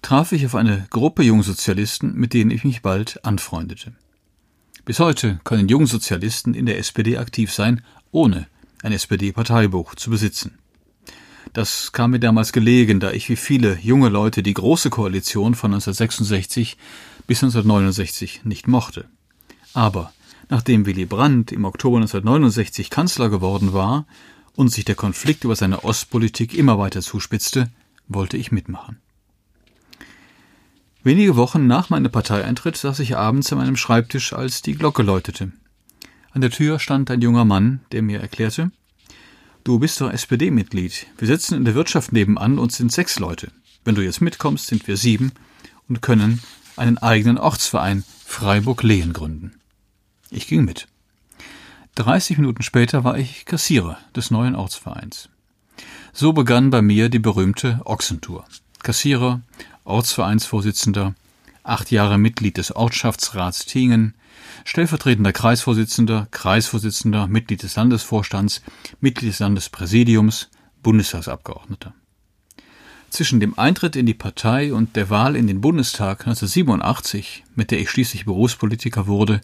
traf 0.02 0.32
ich 0.32 0.46
auf 0.46 0.56
eine 0.56 0.88
Gruppe 0.90 1.24
Jungsozialisten, 1.24 2.16
mit 2.16 2.34
denen 2.34 2.52
ich 2.52 2.64
mich 2.64 2.82
bald 2.82 3.24
anfreundete. 3.24 3.94
Bis 4.88 5.02
heute 5.02 5.42
können 5.44 5.68
Jungsozialisten 5.68 6.54
in 6.54 6.66
der 6.66 6.78
SPD 6.78 7.18
aktiv 7.18 7.52
sein, 7.52 7.82
ohne 8.12 8.48
ein 8.84 8.94
SPD-Parteibuch 8.94 9.96
zu 9.96 10.10
besitzen. 10.10 10.60
Das 11.52 11.92
kam 11.92 12.12
mir 12.12 12.22
damals 12.22 12.54
gelegen, 12.54 13.02
da 13.02 13.12
ich 13.12 13.28
wie 13.28 13.36
viele 13.36 13.78
junge 13.82 14.08
Leute 14.08 14.44
die 14.44 14.54
Große 14.54 14.90
Koalition 14.90 15.56
von 15.56 15.74
1966 15.74 16.78
bis 17.28 17.44
1969 17.44 18.46
nicht 18.46 18.70
mochte. 18.70 19.10
Aber 19.74 20.14
nachdem 20.48 20.86
Willy 20.86 21.06
Brandt 21.06 21.52
im 21.52 21.66
Oktober 21.66 21.98
1969 21.98 22.90
Kanzler 22.90 23.28
geworden 23.28 23.74
war 23.74 24.06
und 24.56 24.70
sich 24.70 24.86
der 24.86 24.96
Konflikt 24.96 25.44
über 25.44 25.58
seine 25.58 25.84
Ostpolitik 25.84 26.54
immer 26.54 26.80
weiter 26.80 27.02
zuspitzte, 27.02 27.70
wollte 28.08 28.38
ich 28.38 28.54
mitmachen. 28.54 29.02
Wenige 31.04 31.36
Wochen 31.36 31.68
nach 31.68 31.90
meinem 31.90 32.12
Parteieintritt 32.12 32.78
saß 32.78 33.00
ich 33.00 33.18
abends 33.18 33.52
an 33.52 33.60
meinem 33.60 33.78
Schreibtisch, 33.78 34.34
als 34.34 34.62
die 34.62 34.74
Glocke 34.74 35.04
läutete. 35.04 35.52
An 36.32 36.42
der 36.42 36.52
Tür 36.52 36.80
stand 36.80 37.10
ein 37.10 37.22
junger 37.22 37.46
Mann, 37.46 37.82
der 37.92 38.02
mir 38.02 38.20
erklärte, 38.20 38.72
Du 39.68 39.80
bist 39.80 40.00
doch 40.00 40.10
SPD-Mitglied. 40.10 41.08
Wir 41.18 41.28
sitzen 41.28 41.56
in 41.56 41.66
der 41.66 41.76
Wirtschaft 41.76 42.14
nebenan 42.14 42.58
und 42.58 42.72
sind 42.72 42.90
sechs 42.90 43.20
Leute. 43.20 43.52
Wenn 43.84 43.96
du 43.96 44.02
jetzt 44.02 44.22
mitkommst, 44.22 44.68
sind 44.68 44.88
wir 44.88 44.96
sieben 44.96 45.34
und 45.90 46.02
können 46.02 46.42
einen 46.78 46.98
eigenen 46.98 47.38
Ortsverein 47.38 48.06
Freiburg-Lehen 48.26 49.12
gründen. 49.12 49.60
Ich 50.30 50.48
ging 50.48 50.64
mit. 50.64 50.88
30 51.96 52.38
Minuten 52.38 52.64
später 52.64 53.04
war 53.04 53.18
ich 53.18 53.44
Kassierer 53.44 53.98
des 54.16 54.32
neuen 54.32 54.56
Ortsvereins. 54.56 55.28
So 56.14 56.32
begann 56.32 56.70
bei 56.70 56.82
mir 56.82 57.10
die 57.10 57.20
berühmte 57.20 57.82
Ochsentour. 57.84 58.46
Kassierer, 58.84 59.42
Ortsvereinsvorsitzender, 59.88 61.16
acht 61.64 61.92
Jahre 61.92 62.18
Mitglied 62.18 62.58
des 62.58 62.76
Ortschaftsrats 62.76 63.66
Tingen, 63.66 64.14
stellvertretender 64.66 65.34
Kreisvorsitzender, 65.34 66.28
Kreisvorsitzender, 66.32 67.28
Mitglied 67.28 67.64
des 67.64 67.76
Landesvorstands, 67.76 68.62
Mitglied 69.00 69.32
des 69.32 69.40
Landespräsidiums, 69.40 70.50
Bundestagsabgeordneter. 70.84 71.94
Zwischen 73.10 73.40
dem 73.40 73.58
Eintritt 73.58 73.96
in 73.96 74.06
die 74.06 74.14
Partei 74.14 74.74
und 74.74 74.96
der 74.96 75.10
Wahl 75.10 75.36
in 75.36 75.48
den 75.48 75.62
Bundestag 75.62 76.22
1987, 76.28 77.46
mit 77.56 77.72
der 77.72 77.80
ich 77.80 77.90
schließlich 77.90 78.26
Berufspolitiker 78.26 79.08
wurde, 79.08 79.42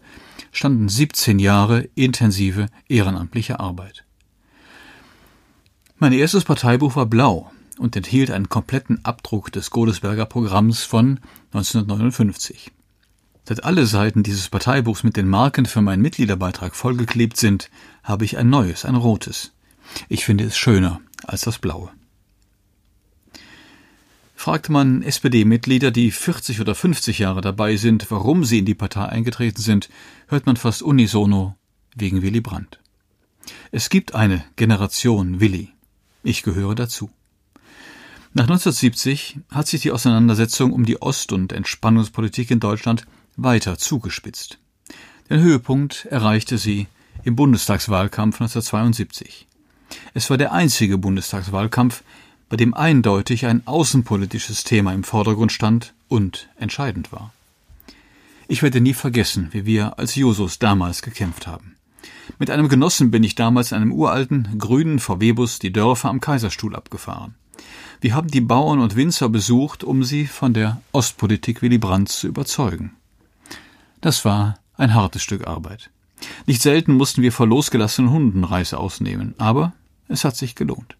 standen 0.52 0.90
17 0.90 1.40
Jahre 1.40 1.90
intensive 1.96 2.68
ehrenamtliche 2.90 3.60
Arbeit. 3.60 4.04
Mein 5.98 6.12
erstes 6.12 6.44
Parteibuch 6.44 6.98
war 6.98 7.06
blau, 7.06 7.52
und 7.78 7.96
enthielt 7.96 8.32
einen 8.32 8.50
kompletten 8.50 9.04
Abdruck 9.04 9.52
des 9.52 9.72
Godesberger 9.72 10.26
Programms 10.26 10.84
von 10.84 11.20
1959. 11.54 12.72
Seit 13.46 13.64
alle 13.64 13.86
Seiten 13.86 14.24
dieses 14.24 14.48
Parteibuchs 14.48 15.04
mit 15.04 15.18
den 15.18 15.28
Marken 15.28 15.66
für 15.66 15.82
meinen 15.82 16.02
Mitgliederbeitrag 16.02 16.76
vollgeklebt 16.76 17.38
sind, 17.38 17.70
habe 18.04 18.24
ich 18.26 18.38
ein 18.38 18.50
neues, 18.50 18.86
ein 18.86 18.96
rotes. 18.96 19.52
Ich 20.08 20.24
finde 20.24 20.46
es 20.46 20.58
schöner 20.58 21.02
als 21.26 21.42
das 21.42 21.60
blaue. 21.60 21.90
Fragt 24.36 24.70
man 24.70 25.04
SPD-Mitglieder, 25.04 25.92
die 25.92 26.12
40 26.12 26.60
oder 26.60 26.76
50 26.76 27.20
Jahre 27.20 27.42
dabei 27.42 27.78
sind, 27.78 28.10
warum 28.12 28.44
sie 28.44 28.60
in 28.60 28.66
die 28.66 28.76
Partei 28.76 29.06
eingetreten 29.06 29.62
sind, 29.62 29.90
hört 30.28 30.46
man 30.46 30.58
fast 30.58 30.82
unisono 30.82 31.56
wegen 31.96 32.22
Willy 32.22 32.42
Brandt. 32.42 32.80
Es 33.72 33.90
gibt 33.90 34.16
eine 34.16 34.44
Generation 34.56 35.40
Willy. 35.40 35.70
Ich 36.24 36.44
gehöre 36.44 36.76
dazu. 36.76 37.10
Nach 38.36 38.46
1970 38.46 39.38
hat 39.52 39.68
sich 39.68 39.84
die 39.84 39.92
Auseinandersetzung 39.92 40.74
um 40.74 40.88
die 40.88 41.00
Ost- 41.00 41.32
und 41.34 41.54
Entspannungspolitik 41.54 42.50
in 42.50 42.60
Deutschland 42.60 43.06
weiter 43.38 43.78
zugespitzt. 43.78 44.58
Den 45.30 45.40
Höhepunkt 45.40 46.06
erreichte 46.06 46.58
sie 46.58 46.88
im 47.24 47.36
Bundestagswahlkampf 47.36 48.42
1972. 48.42 49.46
Es 50.16 50.32
war 50.32 50.40
der 50.40 50.52
einzige 50.52 50.98
Bundestagswahlkampf, 50.98 52.02
bei 52.50 52.58
dem 52.58 52.74
eindeutig 52.74 53.46
ein 53.46 53.68
außenpolitisches 53.68 54.64
Thema 54.64 54.94
im 54.94 55.04
Vordergrund 55.04 55.52
stand 55.52 55.94
und 56.08 56.50
entscheidend 56.58 57.12
war. 57.12 57.32
Ich 58.48 58.64
werde 58.64 58.82
nie 58.82 58.96
vergessen, 58.96 59.50
wie 59.52 59.68
wir 59.68 60.00
als 60.00 60.16
Jusos 60.16 60.58
damals 60.58 61.04
gekämpft 61.04 61.46
haben. 61.46 61.76
Mit 62.40 62.50
einem 62.50 62.68
Genossen 62.68 63.12
bin 63.12 63.24
ich 63.24 63.36
damals 63.36 63.72
in 63.72 63.78
einem 63.78 63.92
uralten, 63.92 64.58
grünen 64.58 64.98
VW-Bus 64.98 65.60
die 65.60 65.72
Dörfer 65.72 66.10
am 66.10 66.20
Kaiserstuhl 66.20 66.76
abgefahren. 66.76 67.36
Wir 68.04 68.16
haben 68.16 68.28
die 68.28 68.42
Bauern 68.42 68.82
und 68.82 68.98
Winzer 68.98 69.30
besucht, 69.30 69.82
um 69.82 70.04
sie 70.04 70.28
von 70.28 70.54
der 70.54 70.82
Ostpolitik 70.92 71.62
Willy 71.62 71.78
Brandts 71.78 72.20
zu 72.20 72.28
überzeugen. 72.28 72.92
Das 74.02 74.26
war 74.26 74.60
ein 74.76 74.94
hartes 74.94 75.24
Stück 75.24 75.48
Arbeit. 75.48 75.90
Nicht 76.46 76.62
selten 76.62 76.96
mussten 76.96 77.22
wir 77.22 77.32
vor 77.32 77.48
losgelassenen 77.48 78.12
Hunden 78.12 78.44
Reis 78.44 78.74
ausnehmen, 78.74 79.36
aber 79.38 79.72
es 80.10 80.26
hat 80.26 80.36
sich 80.36 80.54
gelohnt. 80.56 80.98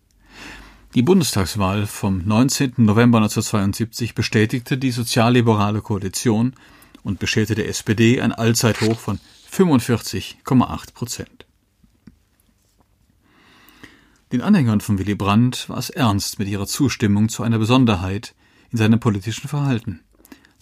Die 0.96 1.02
Bundestagswahl 1.02 1.88
vom 1.88 2.26
19. 2.26 2.76
November 2.78 3.18
1972 3.18 4.16
bestätigte 4.16 4.78
die 4.78 4.92
sozialliberale 4.92 5.82
Koalition 5.82 6.54
und 7.04 7.20
bescherte 7.20 7.54
der 7.54 7.68
SPD 7.68 8.22
ein 8.22 8.32
Allzeithoch 8.32 8.98
von 8.98 9.20
45,8 9.52 10.94
Prozent. 10.94 11.43
Den 14.34 14.42
Anhängern 14.42 14.82
von 14.82 14.98
Willy 14.98 15.16
Brandt 15.16 15.70
war 15.70 15.78
es 15.78 15.92
ernst 15.92 16.40
mit 16.40 16.50
ihrer 16.50 16.68
Zustimmung 16.68 17.30
zu 17.30 17.44
einer 17.44 17.60
Besonderheit 17.60 18.34
in 18.72 18.80
seinem 18.80 19.00
politischen 19.00 19.48
Verhalten 19.48 20.02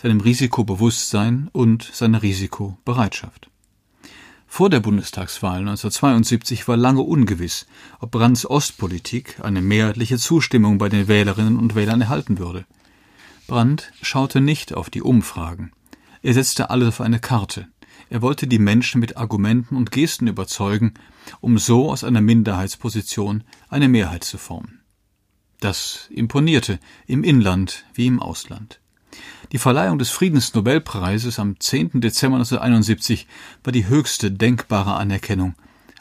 seinem 0.02 0.20
Risikobewusstsein 0.20 1.50
und 1.52 1.84
seiner 1.84 2.24
Risikobereitschaft. 2.24 3.50
Vor 4.48 4.70
der 4.70 4.80
Bundestagswahl 4.80 5.60
1972 5.60 6.68
war 6.68 6.76
lange 6.76 7.02
ungewiss, 7.02 7.68
ob 8.00 8.12
Brandts 8.12 8.46
Ostpolitik 8.46 9.40
eine 9.44 9.62
mehrheitliche 9.62 10.18
Zustimmung 10.18 10.78
bei 10.78 10.90
den 10.90 11.08
Wählerinnen 11.08 11.58
und 11.58 11.76
Wählern 11.76 12.02
erhalten 12.02 12.40
würde. 12.40 12.66
Brandt 13.48 13.94
schaute 14.02 14.42
nicht 14.42 14.74
auf 14.74 14.90
die 14.90 15.02
Umfragen. 15.02 15.72
Er 16.22 16.34
setzte 16.34 16.70
alles 16.72 16.88
auf 16.90 17.02
eine 17.02 17.20
Karte. 17.20 17.68
Er 18.10 18.22
wollte 18.22 18.48
die 18.48 18.60
Menschen 18.60 19.00
mit 19.00 19.18
Argumenten 19.18 19.76
und 19.76 19.92
Gesten 19.92 20.28
überzeugen, 20.28 20.96
um 21.40 21.58
so 21.58 21.92
aus 21.92 22.04
einer 22.04 22.22
Minderheitsposition 22.22 23.44
eine 23.70 23.88
Mehrheit 23.88 24.24
zu 24.24 24.38
formen. 24.38 24.82
Das 25.60 26.08
imponierte 26.10 26.80
im 27.06 27.24
Inland 27.24 27.86
wie 27.94 28.08
im 28.08 28.20
Ausland. 28.20 28.80
Die 29.52 29.58
Verleihung 29.58 30.00
des 30.00 30.10
Friedensnobelpreises 30.10 31.38
am 31.38 31.60
10. 31.60 32.02
Dezember 32.02 32.38
1971 32.38 33.28
war 33.64 33.74
die 33.74 33.88
höchste 33.88 34.32
denkbare 34.32 34.96
Anerkennung, 34.96 35.56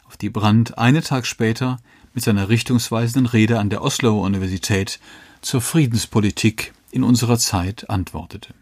auf 0.07 0.17
die 0.17 0.29
Brandt 0.29 0.77
einen 0.77 1.03
Tag 1.03 1.25
später 1.25 1.79
mit 2.13 2.23
seiner 2.23 2.49
richtungsweisenden 2.49 3.25
Rede 3.25 3.59
an 3.59 3.69
der 3.69 3.83
Osloer 3.83 4.21
Universität 4.21 4.99
zur 5.41 5.61
Friedenspolitik 5.61 6.73
in 6.91 7.03
unserer 7.03 7.37
Zeit 7.37 7.89
antwortete. 7.89 8.53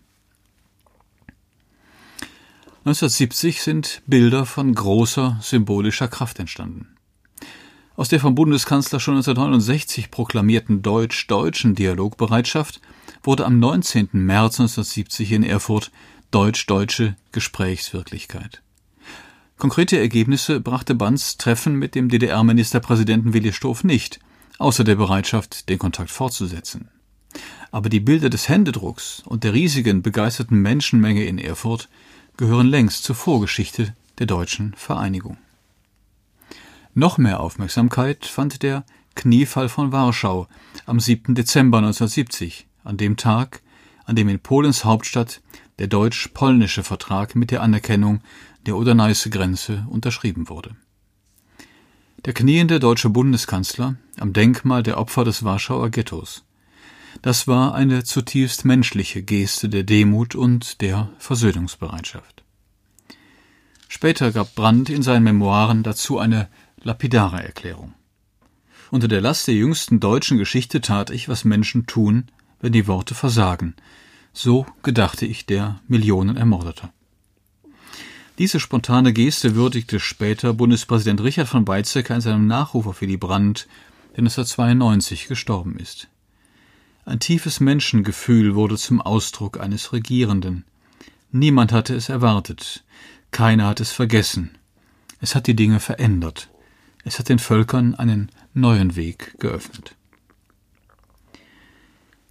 1970 2.89 3.62
sind 3.62 4.01
Bilder 4.08 4.48
von 4.48 4.74
großer 4.74 5.38
symbolischer 5.43 6.08
Kraft 6.08 6.39
entstanden. 6.39 6.88
Aus 7.96 8.10
der 8.10 8.19
vom 8.19 8.34
Bundeskanzler 8.34 9.00
schon 9.00 9.13
1969 9.13 10.10
proklamierten 10.10 10.81
deutsch-deutschen 10.81 11.75
Dialogbereitschaft 11.75 12.81
wurde 13.22 13.46
am 13.46 13.60
19. 13.60 14.10
März 14.13 14.60
1970 14.60 15.34
in 15.34 15.43
Erfurt 15.43 15.91
deutsch-deutsche 16.31 17.15
Gesprächswirklichkeit. 17.31 18.63
Konkrete 19.60 20.00
Ergebnisse 20.00 20.60
brachte 20.60 20.96
Bands 20.96 21.38
Treffen 21.38 21.75
mit 21.75 21.93
dem 21.93 22.10
DDR-Ministerpräsidenten 22.10 23.34
Willi 23.34 23.53
Stoff 23.53 23.84
nicht, 23.84 24.19
außer 24.58 24.84
der 24.84 24.96
Bereitschaft, 24.96 25.69
den 25.69 25.77
Kontakt 25.77 26.10
fortzusetzen. 26.10 26.89
Aber 27.69 27.89
die 27.89 28.00
Bilder 28.00 28.31
des 28.31 28.50
Händedrucks 28.50 29.22
und 29.25 29.43
der 29.43 29.53
riesigen, 29.53 30.01
begeisterten 30.01 30.60
Menschenmenge 30.60 31.25
in 31.25 31.38
Erfurt 31.38 31.88
gehören 32.39 32.67
längst 32.67 33.03
zur 33.03 33.17
Vorgeschichte 33.17 33.93
der 34.17 34.25
deutschen 34.25 34.74
Vereinigung. 34.75 35.38
Noch 36.93 37.17
mehr 37.17 37.41
Aufmerksamkeit 37.41 38.25
fand 38.25 38.63
der 38.63 38.86
Kniefall 39.13 39.67
von 39.67 39.91
Warschau 39.91 40.48
am 40.86 41.01
7. 41.01 41.36
Dezember 41.36 41.79
1970, 41.79 42.65
an 42.86 42.96
dem 42.96 43.17
Tag, 43.17 43.62
an 44.05 44.15
dem 44.15 44.29
in 44.29 44.39
Polens 44.39 44.86
Hauptstadt 44.86 45.41
der 45.79 45.88
deutsch-polnische 45.88 46.86
Vertrag 46.86 47.36
mit 47.36 47.51
der 47.51 47.62
Anerkennung 47.62 48.22
der 48.65 48.77
Oder-Neiße-Grenze 48.77 49.86
unterschrieben 49.89 50.48
wurde. 50.48 50.77
Der 52.24 52.31
kniende 52.31 52.79
deutsche 52.79 53.10
Bundeskanzler 53.10 53.98
am 54.17 54.31
Denkmal 54.31 54.81
der 54.81 54.98
Opfer 54.98 55.25
des 55.25 55.43
Warschauer 55.43 55.89
Ghettos. 55.89 56.46
Das 57.22 57.48
war 57.48 57.76
eine 57.76 58.04
zutiefst 58.04 58.64
menschliche 58.64 59.22
Geste 59.22 59.68
der 59.68 59.84
Demut 59.84 60.36
und 60.36 60.82
der 60.82 61.10
Versöhnungsbereitschaft. 61.18 62.44
Später 63.90 64.32
gab 64.32 64.56
Brandt 64.56 64.90
in 64.90 65.04
seinen 65.04 65.24
Memoiren 65.24 65.84
dazu 65.84 66.20
eine 66.20 66.48
lapidare 66.82 67.44
Erklärung. 67.44 67.94
Unter 68.92 69.08
der 69.08 69.22
Last 69.22 69.48
der 69.48 69.56
jüngsten 69.56 70.00
deutschen 70.00 70.38
Geschichte 70.38 70.80
tat 70.82 71.10
ich, 71.10 71.28
was 71.28 71.44
Menschen 71.44 71.86
tun, 71.86 72.28
wenn 72.62 72.72
die 72.72 72.88
Worte 72.88 73.16
versagen. 73.16 73.76
So 74.32 74.66
gedachte 74.84 75.26
ich 75.26 75.46
der 75.46 75.82
Millionen 75.88 76.38
Ermordeter. 76.38 76.94
Diese 78.38 78.62
spontane 78.62 79.12
Geste 79.12 79.56
würdigte 79.56 80.00
später 80.00 80.54
Bundespräsident 80.54 81.22
Richard 81.22 81.50
von 81.50 81.68
Weizsäcker 81.68 82.16
in 82.16 82.22
seinem 82.22 82.48
Nachruf 82.48 82.88
auf 82.88 83.02
Willy 83.02 83.18
Brandt, 83.18 83.68
der 84.12 84.20
1992 84.20 85.28
gestorben 85.28 85.78
ist. 85.78 86.08
Ein 87.10 87.20
tiefes 87.20 87.60
Menschengefühl 87.60 88.54
wurde 88.54 88.78
zum 88.78 89.01
Ausdruck 89.01 89.60
eines 89.60 89.94
Regierenden. 89.94 90.63
Niemand 91.32 91.72
hatte 91.72 91.96
es 91.96 92.08
erwartet, 92.08 92.84
keiner 93.32 93.66
hat 93.66 93.80
es 93.80 93.92
vergessen. 93.92 94.51
Es 95.20 95.34
hat 95.34 95.48
die 95.48 95.56
Dinge 95.56 95.80
verändert. 95.80 96.51
Es 97.04 97.18
hat 97.18 97.30
den 97.30 97.39
Völkern 97.39 97.96
einen 97.96 98.30
neuen 98.54 98.96
Weg 98.96 99.34
geöffnet. 99.39 99.96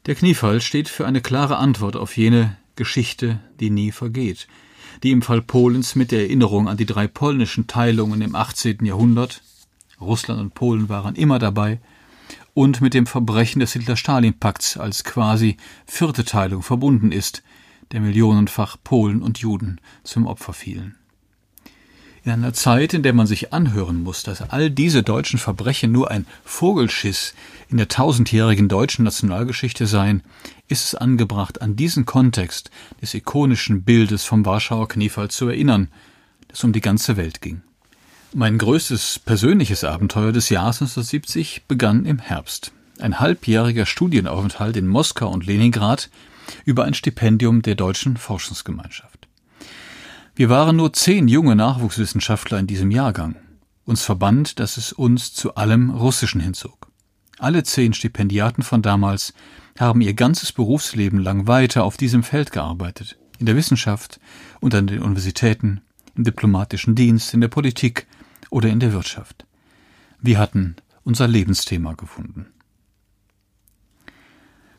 Der 0.07 0.15
Kniefall 0.15 0.61
steht 0.61 0.89
für 0.89 1.09
eine 1.09 1.23
klare 1.23 1.57
Antwort 1.57 1.97
auf 1.97 2.17
jene 2.17 2.57
Geschichte, 2.77 3.41
die 3.59 3.71
nie 3.71 3.91
vergeht, 3.91 4.47
die 5.03 5.11
im 5.11 5.23
Fall 5.23 5.43
Polens 5.43 5.97
mit 5.97 6.13
der 6.13 6.21
Erinnerung 6.21 6.69
an 6.69 6.77
die 6.77 6.87
drei 6.87 7.09
polnischen 7.09 7.67
Teilungen 7.67 8.23
im 8.23 8.37
18. 8.37 8.87
Jahrhundert 8.87 9.43
Russland 10.01 10.41
und 10.41 10.55
Polen 10.55 10.89
waren 10.89 11.17
immer 11.17 11.41
dabei 11.41 11.81
und 12.59 12.81
mit 12.81 12.93
dem 12.93 13.07
Verbrechen 13.07 13.61
des 13.61 13.75
Hitler-Stalin-Pakts 13.75 14.79
als 14.79 15.05
quasi 15.05 15.59
vierte 15.87 16.25
Teilung 16.25 16.63
verbunden 16.63 17.13
ist, 17.13 17.45
der 17.93 18.01
millionenfach 18.01 18.77
Polen 18.83 19.23
und 19.23 19.39
Juden 19.39 19.81
zum 20.03 20.27
Opfer 20.27 20.53
fielen. 20.53 20.97
In 22.25 22.33
einer 22.33 22.53
Zeit, 22.53 22.95
in 22.95 23.05
der 23.05 23.13
man 23.13 23.29
sich 23.29 23.53
anhören 23.53 24.03
muss, 24.03 24.25
dass 24.25 24.43
all 24.43 24.73
diese 24.73 25.05
deutschen 25.05 25.39
Verbrechen 25.39 25.93
nur 25.93 26.11
ein 26.11 26.27
Vogelschiss 26.45 27.33
in 27.69 27.77
der 27.77 27.87
tausendjährigen 27.87 28.69
deutschen 28.69 29.05
Nationalgeschichte 29.05 29.87
seien, 29.87 30.25
ist 30.67 30.85
es 30.85 30.95
angebracht, 30.97 31.63
an 31.63 31.77
diesen 31.77 32.07
Kontext 32.07 32.73
des 33.01 33.15
ikonischen 33.15 33.85
Bildes 33.85 34.25
vom 34.25 34.45
Warschauer 34.45 34.89
Kniefall 34.89 35.31
zu 35.31 35.47
erinnern, 35.47 35.93
das 36.49 36.65
um 36.65 36.73
die 36.73 36.81
ganze 36.81 37.17
Welt 37.17 37.41
ging. 37.41 37.63
Mein 38.35 38.59
größtes 38.59 39.21
persönliches 39.21 39.85
Abenteuer 39.85 40.33
des 40.33 40.51
Jahres 40.51 40.83
1970 40.83 41.63
begann 41.67 42.05
im 42.05 42.19
Herbst. 42.19 42.73
Ein 42.99 43.21
halbjähriger 43.21 43.87
Studienaufenthalt 43.87 44.77
in 44.77 44.87
Moskau 44.87 45.31
und 45.31 45.47
Leningrad 45.47 46.11
über 46.67 46.85
ein 46.85 46.93
Stipendium 46.93 47.63
der 47.63 47.75
Deutschen 47.75 48.19
Forschungsgemeinschaft. 48.19 49.29
Wir 50.35 50.51
waren 50.51 50.77
nur 50.77 50.93
zehn 50.93 51.27
junge 51.27 51.57
Nachwuchswissenschaftler 51.57 52.59
in 52.59 52.67
diesem 52.67 52.91
Jahrgang. 52.91 53.37
Uns 53.87 54.03
verband, 54.03 54.61
dass 54.61 54.77
es 54.77 54.93
uns 54.93 55.33
zu 55.33 55.55
allem 55.55 55.89
Russischen 55.89 56.43
hinzog. 56.43 56.89
Alle 57.39 57.63
zehn 57.63 57.95
Stipendiaten 57.95 58.63
von 58.63 58.83
damals 58.83 59.33
haben 59.79 60.03
ihr 60.03 60.13
ganzes 60.13 60.53
Berufsleben 60.53 61.19
lang 61.19 61.47
weiter 61.47 61.83
auf 61.83 61.97
diesem 61.97 62.23
Feld 62.23 62.53
gearbeitet. 62.53 63.17
in 63.39 63.47
der 63.47 63.57
Wissenschaft 63.57 64.21
und 64.61 64.75
an 64.75 64.89
den 64.89 65.01
Universitäten, 65.01 65.81
im 66.17 66.25
diplomatischen 66.25 66.95
Dienst, 66.95 67.33
in 67.33 67.41
der 67.41 67.49
Politik 67.49 68.07
oder 68.51 68.69
in 68.69 68.81
der 68.81 68.93
Wirtschaft. 68.93 69.47
Wir 70.21 70.39
hatten 70.39 70.77
unser 71.05 71.29
Lebensthema 71.29 71.95
gefunden. 71.95 72.47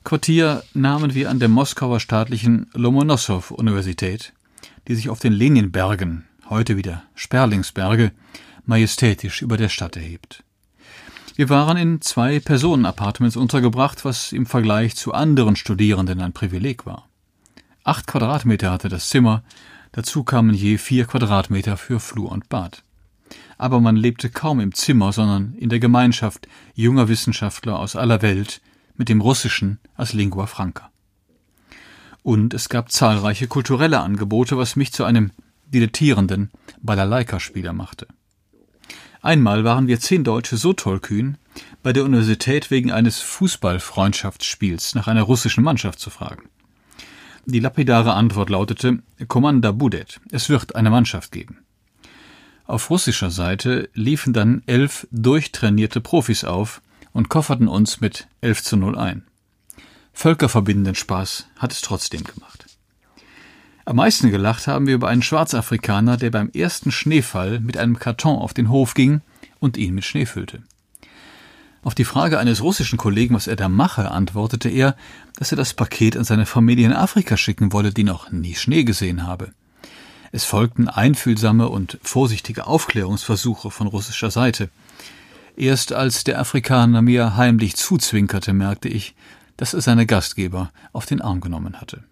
Quartier 0.03 0.63
nahmen 0.73 1.13
wir 1.13 1.29
an 1.29 1.39
der 1.39 1.49
Moskauer 1.49 1.99
staatlichen 1.99 2.67
Lomonossow-Universität, 2.73 4.33
die 4.87 4.95
sich 4.95 5.09
auf 5.09 5.19
den 5.19 5.33
Leninbergen, 5.33 6.25
heute 6.49 6.77
wieder 6.77 7.03
Sperlingsberge, 7.15 8.11
majestätisch 8.65 9.41
über 9.41 9.57
der 9.57 9.69
Stadt 9.69 9.95
erhebt. 9.97 10.43
Wir 11.35 11.49
waren 11.49 11.77
in 11.77 12.01
zwei 12.01 12.39
Personen-Apartments 12.39 13.37
untergebracht, 13.37 14.03
was 14.03 14.31
im 14.31 14.45
Vergleich 14.45 14.95
zu 14.95 15.13
anderen 15.13 15.55
Studierenden 15.55 16.21
ein 16.21 16.33
Privileg 16.33 16.85
war. 16.85 17.07
Acht 17.83 18.07
Quadratmeter 18.07 18.71
hatte 18.71 18.89
das 18.89 19.09
Zimmer, 19.09 19.43
dazu 19.91 20.23
kamen 20.23 20.53
je 20.53 20.77
vier 20.77 21.05
Quadratmeter 21.05 21.77
für 21.77 21.99
Flur 21.99 22.31
und 22.31 22.49
Bad. 22.49 22.83
Aber 23.59 23.81
man 23.81 23.97
lebte 23.97 24.29
kaum 24.29 24.61
im 24.61 24.73
Zimmer, 24.73 25.11
sondern 25.11 25.53
in 25.55 25.69
der 25.69 25.79
Gemeinschaft 25.79 26.47
junger 26.73 27.09
Wissenschaftler 27.09 27.77
aus 27.77 27.95
aller 27.95 28.23
Welt 28.23 28.61
mit 28.95 29.09
dem 29.09 29.21
Russischen 29.21 29.79
als 29.95 30.13
Lingua 30.13 30.47
Franca. 30.47 30.89
Und 32.23 32.53
es 32.53 32.69
gab 32.69 32.89
zahlreiche 32.89 33.47
kulturelle 33.47 33.99
Angebote, 33.99 34.57
was 34.57 34.77
mich 34.77 34.93
zu 34.93 35.03
einem 35.03 35.31
dilettierenden 35.67 36.51
Balalaika-Spieler 36.81 37.73
machte. 37.73 38.07
Einmal 39.21 39.65
waren 39.65 39.87
wir 39.87 39.99
zehn 39.99 40.23
Deutsche 40.23 40.55
so 40.55 40.71
tollkühn, 40.71 41.37
bei 41.83 41.91
der 41.91 42.05
Universität 42.05 42.71
wegen 42.71 42.93
eines 42.93 43.19
Fußballfreundschaftsspiels 43.19 44.95
nach 44.95 45.07
einer 45.07 45.23
russischen 45.23 45.65
Mannschaft 45.65 45.99
zu 45.99 46.09
fragen. 46.09 46.43
Die 47.45 47.59
lapidare 47.59 48.13
Antwort 48.13 48.49
lautete 48.49 48.99
Komanda 49.27 49.73
Budet, 49.73 50.21
es 50.31 50.47
wird 50.47 50.75
eine 50.75 50.89
Mannschaft 50.89 51.33
geben. 51.33 51.65
Auf 52.69 52.91
russischer 52.91 53.31
Seite 53.31 53.89
liefen 53.95 54.31
dann 54.31 54.61
elf 54.67 55.07
durchtrainierte 55.09 56.01
Profis 56.01 56.43
auf 56.43 56.83
und 57.13 57.27
kofferten 57.27 57.67
uns 57.67 57.99
mit 57.99 58.27
11 58.41 58.61
zu 58.61 58.77
0 58.77 58.95
ein. 58.95 59.23
Völkerverbindenden 60.13 60.93
Spaß 60.93 61.47
hat 61.57 61.71
es 61.71 61.81
trotzdem 61.81 62.23
gemacht. 62.23 62.67
Am 63.85 63.95
meisten 63.95 64.29
gelacht 64.29 64.67
haben 64.67 64.85
wir 64.85 64.93
über 64.93 65.07
einen 65.07 65.23
Schwarzafrikaner, 65.23 66.17
der 66.17 66.29
beim 66.29 66.51
ersten 66.51 66.91
Schneefall 66.91 67.59
mit 67.59 67.75
einem 67.75 67.97
Karton 67.97 68.37
auf 68.37 68.53
den 68.53 68.69
Hof 68.69 68.93
ging 68.93 69.21
und 69.57 69.75
ihn 69.75 69.95
mit 69.95 70.05
Schnee 70.05 70.27
füllte. 70.27 70.61
Auf 71.81 71.95
die 71.95 72.05
Frage 72.05 72.37
eines 72.37 72.61
russischen 72.61 72.99
Kollegen, 72.99 73.33
was 73.33 73.47
er 73.47 73.55
da 73.55 73.67
mache, 73.67 74.11
antwortete 74.11 74.69
er, 74.69 74.95
dass 75.37 75.51
er 75.51 75.57
das 75.57 75.73
Paket 75.73 76.15
an 76.15 76.23
seine 76.23 76.45
Familie 76.45 76.85
in 76.85 76.93
Afrika 76.93 77.35
schicken 77.35 77.73
wolle, 77.73 77.91
die 77.91 78.03
noch 78.03 78.31
nie 78.31 78.53
Schnee 78.53 78.83
gesehen 78.83 79.25
habe. 79.25 79.53
Es 80.31 80.45
folgten 80.45 80.87
einfühlsame 80.87 81.69
und 81.69 81.97
vorsichtige 82.03 82.67
Aufklärungsversuche 82.67 83.71
von 83.71 83.87
russischer 83.87 84.31
Seite. 84.31 84.69
Erst 85.55 85.91
als 85.91 86.23
der 86.23 86.39
Afrikaner 86.39 87.01
mir 87.01 87.35
heimlich 87.35 87.75
zuzwinkerte, 87.75 88.53
merkte 88.53 88.89
ich, 88.89 89.15
dass 89.57 89.73
er 89.73 89.81
seine 89.81 90.05
Gastgeber 90.05 90.71
auf 90.93 91.05
den 91.05 91.21
Arm 91.21 91.41
genommen 91.41 91.81
hatte. 91.81 92.03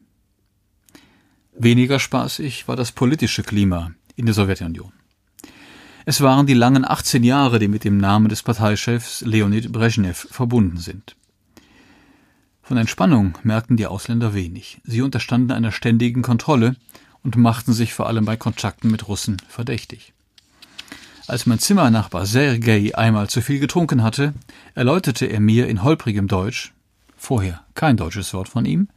Weniger 1.58 2.00
spaßig 2.00 2.68
war 2.68 2.76
das 2.76 2.92
politische 2.92 3.44
Klima 3.44 3.92
in 4.16 4.26
der 4.26 4.36
Sowjetunion. 4.36 4.92
Es 6.06 6.22
waren 6.22 6.46
die 6.46 6.54
langen 6.54 6.86
18 6.86 7.24
Jahre, 7.24 7.60
die 7.60 7.68
mit 7.68 7.84
dem 7.84 7.98
Namen 7.98 8.30
des 8.30 8.44
Parteichefs 8.44 9.22
Leonid 9.22 9.72
Brezhnev 9.72 10.28
verbunden 10.32 10.78
sind. 10.78 11.16
Von 12.62 12.78
Entspannung 12.78 13.38
merkten 13.44 13.78
die 13.78 13.88
Ausländer 13.88 14.34
wenig. 14.34 14.80
Sie 14.84 15.02
unterstanden 15.02 15.52
einer 15.52 15.72
ständigen 15.72 16.22
Kontrolle 16.22 16.76
und 17.28 17.36
machten 17.36 17.74
sich 17.74 17.94
vor 17.94 18.08
allem 18.08 18.24
bei 18.24 18.38
Kontakten 18.38 18.90
mit 18.90 19.10
Russen 19.10 19.36
verdächtig. 19.50 20.14
Als 21.28 21.46
mein 21.46 21.60
Zimmernachbar 21.60 22.26
Sergei 22.26 22.96
einmal 22.96 23.30
zu 23.30 23.42
viel 23.42 23.60
getrunken 23.60 24.02
hatte, 24.02 24.34
erläuterte 24.76 25.26
er 25.26 25.42
mir 25.42 25.68
in 25.68 25.84
holprigem 25.84 26.30
Deutsch, 26.30 26.72
vorher 27.18 27.66
kein 27.76 27.98
deutsches 27.98 28.34
Wort 28.34 28.48
von 28.48 28.64
ihm, 28.64 28.88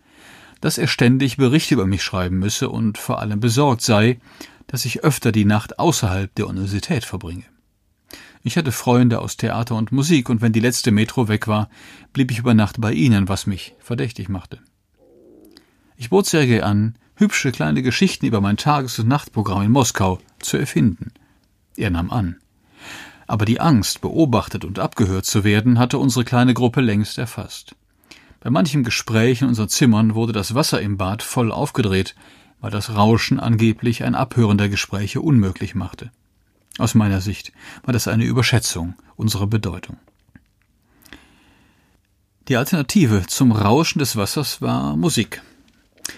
dass 0.61 0.79
er 0.79 0.87
ständig 0.87 1.39
Berichte 1.39 1.75
über 1.75 1.87
mich 1.87 2.05
schreiben 2.05 2.39
müsse 2.39 2.69
und 2.69 2.99
vor 2.99 3.19
allem 3.19 3.41
besorgt 3.41 3.83
sei, 3.83 4.21
dass 4.69 4.85
ich 4.85 5.03
öfter 5.03 5.33
die 5.33 5.45
Nacht 5.45 5.81
außerhalb 5.81 6.33
der 6.37 6.47
Universität 6.47 7.05
verbringe. 7.05 7.47
Ich 8.45 8.57
hatte 8.57 8.71
Freunde 8.71 9.19
aus 9.19 9.39
Theater 9.39 9.75
und 9.75 9.91
Musik, 9.91 10.31
und 10.31 10.41
wenn 10.41 10.53
die 10.53 10.61
letzte 10.61 10.93
Metro 10.93 11.27
weg 11.27 11.49
war, 11.49 11.69
blieb 12.13 12.31
ich 12.31 12.39
über 12.39 12.55
Nacht 12.55 12.81
bei 12.81 12.93
ihnen, 12.93 13.29
was 13.29 13.49
mich 13.49 13.75
verdächtig 13.81 14.29
machte. 14.29 14.61
Ich 15.97 16.11
bot 16.11 16.27
Sergei 16.27 16.63
an, 16.63 16.95
hübsche 17.21 17.53
kleine 17.53 17.83
Geschichten 17.83 18.27
über 18.27 18.41
mein 18.41 18.57
Tages- 18.57 18.99
und 18.99 19.09
Nachtprogramm 19.09 19.63
in 19.63 19.71
Moskau 19.71 20.19
zu 20.41 20.57
erfinden. 20.57 21.13
Er 21.77 21.91
nahm 21.91 22.11
an. 22.11 22.37
Aber 23.27 23.45
die 23.45 23.61
Angst, 23.61 24.01
beobachtet 24.01 24.65
und 24.65 24.79
abgehört 24.79 25.27
zu 25.27 25.45
werden, 25.45 25.79
hatte 25.79 25.99
unsere 25.99 26.25
kleine 26.25 26.55
Gruppe 26.55 26.81
längst 26.81 27.19
erfasst. 27.19 27.77
Bei 28.41 28.51
manchem 28.51 28.83
Gespräch 28.83 29.43
in 29.43 29.49
unseren 29.49 29.69
Zimmern 29.69 30.15
wurde 30.15 30.33
das 30.33 30.55
Wasser 30.55 30.81
im 30.81 30.97
Bad 30.97 31.23
voll 31.23 31.53
aufgedreht, 31.53 32.17
weil 32.61 32.71
das 32.71 32.97
Rauschen 32.97 33.39
angeblich 33.39 34.03
ein 34.03 34.15
Abhören 34.15 34.59
der 34.59 34.69
Gespräche 34.69 35.21
unmöglich 35.21 35.75
machte. 35.75 36.11
Aus 36.79 36.95
meiner 36.95 37.21
Sicht 37.21 37.53
war 37.83 37.93
das 37.93 38.09
eine 38.09 38.25
Überschätzung 38.25 38.95
unserer 39.17 39.47
Bedeutung. 39.47 39.99
Die 42.49 42.57
Alternative 42.57 43.27
zum 43.27 43.53
Rauschen 43.53 43.99
des 43.99 44.17
Wassers 44.17 44.61
war 44.63 44.97
Musik. 44.97 45.43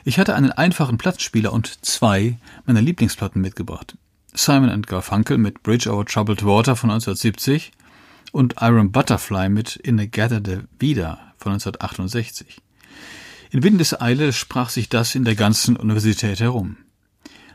Ich 0.05 0.19
hatte 0.19 0.35
einen 0.35 0.53
einfachen 0.53 0.99
Plattenspieler 0.99 1.53
und 1.53 1.85
zwei 1.85 2.39
meiner 2.67 2.83
Lieblingsplatten 2.83 3.41
mitgebracht. 3.41 3.97
Simon 4.35 4.83
Garfunkel 4.83 5.39
mit 5.39 5.63
Bridge 5.63 5.93
Over 5.93 6.07
Troubled 6.07 6.45
Water 6.45 6.75
von 6.75 6.91
1970 6.91 7.73
und 8.33 8.57
Iron 8.61 8.91
Butterfly 8.91 9.49
mit 9.49 9.77
In 9.77 10.01
a 10.01 10.07
Gather 10.07 10.41
de 10.41 10.61
Vida 10.79 11.19
von 11.37 11.53
1968. 11.53 12.61
In 13.51 13.63
Windeseile 13.63 14.33
sprach 14.33 14.71
sich 14.71 14.89
das 14.89 15.15
in 15.15 15.25
der 15.25 15.35
ganzen 15.35 15.77
Universität 15.77 16.41
herum. 16.41 16.79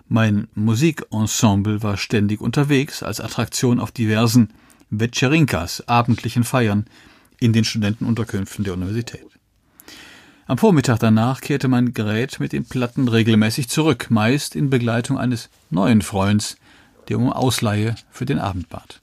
Mein 0.07 0.47
Musikensemble 0.53 1.81
war 1.81 1.97
ständig 1.97 2.39
unterwegs 2.39 3.01
als 3.03 3.19
Attraktion 3.19 3.79
auf 3.79 3.91
diversen 3.91 4.53
Vetscherinkas, 4.89 5.87
abendlichen 5.87 6.43
Feiern 6.43 6.85
in 7.39 7.51
den 7.51 7.65
Studentenunterkünften 7.65 8.63
der 8.63 8.73
Universität. 8.73 9.25
Am 10.49 10.57
Vormittag 10.57 10.99
danach 10.99 11.41
kehrte 11.41 11.67
mein 11.67 11.93
Gerät 11.93 12.39
mit 12.39 12.53
den 12.53 12.63
Platten 12.63 13.09
regelmäßig 13.09 13.67
zurück, 13.67 14.07
meist 14.09 14.55
in 14.55 14.69
Begleitung 14.69 15.17
eines 15.17 15.49
neuen 15.69 16.01
Freunds, 16.01 16.55
der 17.09 17.19
um 17.19 17.29
Ausleihe 17.33 17.95
für 18.11 18.25
den 18.25 18.39
Abend 18.39 18.69
bat. 18.69 19.01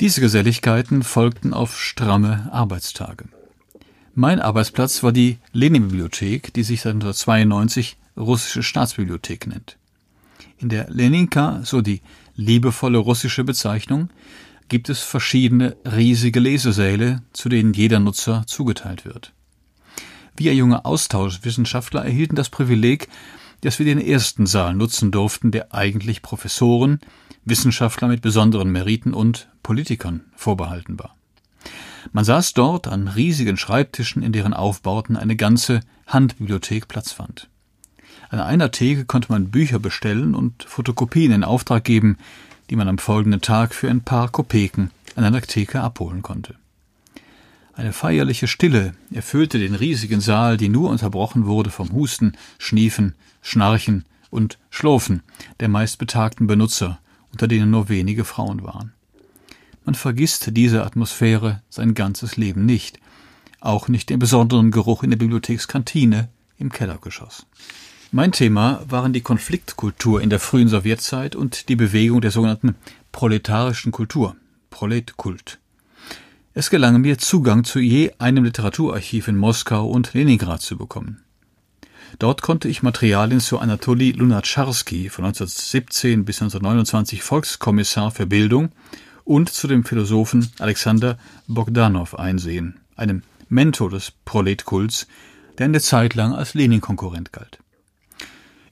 Diese 0.00 0.22
Geselligkeiten 0.22 1.02
folgten 1.02 1.52
auf 1.52 1.78
stramme 1.78 2.48
Arbeitstage. 2.52 3.26
Mein 4.14 4.40
Arbeitsplatz 4.40 5.02
war 5.02 5.12
die 5.12 5.38
Lenin-Bibliothek, 5.52 6.54
die 6.54 6.62
sich 6.62 6.80
seit 6.80 6.94
1992 6.94 7.98
Russische 8.16 8.62
Staatsbibliothek 8.62 9.46
nennt. 9.46 9.76
In 10.58 10.70
der 10.70 10.88
Leninka, 10.88 11.60
so 11.64 11.82
die 11.82 12.00
liebevolle 12.34 12.96
russische 12.96 13.44
Bezeichnung, 13.44 14.08
gibt 14.68 14.88
es 14.88 15.00
verschiedene 15.00 15.76
riesige 15.84 16.40
Lesesäle, 16.40 17.22
zu 17.34 17.50
denen 17.50 17.74
jeder 17.74 18.00
Nutzer 18.00 18.44
zugeteilt 18.46 19.04
wird. 19.04 19.32
Wir 20.36 20.54
junge 20.54 20.84
Austauschwissenschaftler 20.84 22.04
erhielten 22.04 22.36
das 22.36 22.48
Privileg, 22.48 23.08
dass 23.60 23.78
wir 23.78 23.86
den 23.86 24.00
ersten 24.00 24.46
Saal 24.46 24.74
nutzen 24.74 25.10
durften, 25.10 25.50
der 25.50 25.74
eigentlich 25.74 26.22
Professoren, 26.22 27.00
Wissenschaftler 27.44 28.08
mit 28.08 28.22
besonderen 28.22 28.70
Meriten 28.70 29.14
und 29.14 29.48
Politikern 29.62 30.22
vorbehalten 30.34 30.98
war. 30.98 31.16
Man 32.12 32.24
saß 32.24 32.54
dort 32.54 32.88
an 32.88 33.08
riesigen 33.08 33.56
Schreibtischen, 33.56 34.22
in 34.22 34.32
deren 34.32 34.54
Aufbauten 34.54 35.16
eine 35.16 35.36
ganze 35.36 35.80
Handbibliothek 36.06 36.88
Platz 36.88 37.12
fand. 37.12 37.48
An 38.30 38.40
einer 38.40 38.70
Theke 38.70 39.04
konnte 39.04 39.30
man 39.30 39.50
Bücher 39.50 39.78
bestellen 39.78 40.34
und 40.34 40.64
Fotokopien 40.64 41.32
in 41.32 41.44
Auftrag 41.44 41.84
geben, 41.84 42.16
die 42.70 42.76
man 42.76 42.88
am 42.88 42.98
folgenden 42.98 43.42
Tag 43.42 43.74
für 43.74 43.90
ein 43.90 44.00
paar 44.00 44.28
Kopeken 44.30 44.90
an 45.14 45.24
einer 45.24 45.42
Theke 45.42 45.80
abholen 45.80 46.22
konnte. 46.22 46.54
Eine 47.74 47.92
feierliche 47.92 48.48
Stille 48.48 48.92
erfüllte 49.12 49.58
den 49.58 49.74
riesigen 49.74 50.20
Saal, 50.20 50.56
die 50.56 50.68
nur 50.68 50.90
unterbrochen 50.90 51.46
wurde 51.46 51.70
vom 51.70 51.92
Husten, 51.92 52.32
Schniefen, 52.58 53.14
Schnarchen 53.40 54.04
und 54.30 54.58
Schlurfen 54.70 55.22
der 55.60 55.68
meist 55.68 55.98
betagten 55.98 56.46
Benutzer 56.46 56.98
unter 57.32 57.48
denen 57.48 57.70
nur 57.70 57.88
wenige 57.88 58.24
Frauen 58.24 58.62
waren. 58.62 58.92
Man 59.84 59.94
vergisst 59.94 60.56
diese 60.56 60.84
Atmosphäre 60.84 61.62
sein 61.70 61.94
ganzes 61.94 62.36
Leben 62.36 62.64
nicht, 62.66 63.00
auch 63.60 63.88
nicht 63.88 64.10
den 64.10 64.18
besonderen 64.18 64.70
Geruch 64.70 65.02
in 65.02 65.10
der 65.10 65.16
Bibliothekskantine 65.16 66.28
im 66.58 66.70
Kellergeschoss. 66.70 67.46
Mein 68.12 68.32
Thema 68.32 68.84
waren 68.86 69.12
die 69.12 69.22
Konfliktkultur 69.22 70.20
in 70.20 70.30
der 70.30 70.38
frühen 70.38 70.68
Sowjetzeit 70.68 71.34
und 71.34 71.68
die 71.68 71.76
Bewegung 71.76 72.20
der 72.20 72.30
sogenannten 72.30 72.76
proletarischen 73.10 73.90
Kultur, 73.90 74.36
Proletkult. 74.70 75.58
Es 76.54 76.68
gelang 76.68 77.00
mir, 77.00 77.16
Zugang 77.16 77.64
zu 77.64 77.78
je 77.78 78.12
einem 78.18 78.44
Literaturarchiv 78.44 79.26
in 79.26 79.38
Moskau 79.38 79.88
und 79.88 80.12
Leningrad 80.12 80.60
zu 80.60 80.76
bekommen. 80.76 81.22
Dort 82.18 82.42
konnte 82.42 82.68
ich 82.68 82.82
Materialien 82.82 83.40
zu 83.40 83.58
Anatoli 83.58 84.12
Lunacharsky 84.12 85.08
von 85.08 85.24
1917 85.24 86.26
bis 86.26 86.42
1929 86.42 87.22
Volkskommissar 87.22 88.10
für 88.10 88.26
Bildung 88.26 88.68
und 89.24 89.48
zu 89.48 89.66
dem 89.66 89.82
Philosophen 89.82 90.52
Alexander 90.58 91.16
Bogdanow 91.46 92.14
einsehen, 92.16 92.80
einem 92.96 93.22
Mentor 93.48 93.88
des 93.88 94.12
Proletkults, 94.26 95.06
der 95.56 95.64
eine 95.64 95.80
Zeit 95.80 96.14
lang 96.14 96.34
als 96.34 96.52
Lenin-Konkurrent 96.52 97.32
galt. 97.32 97.60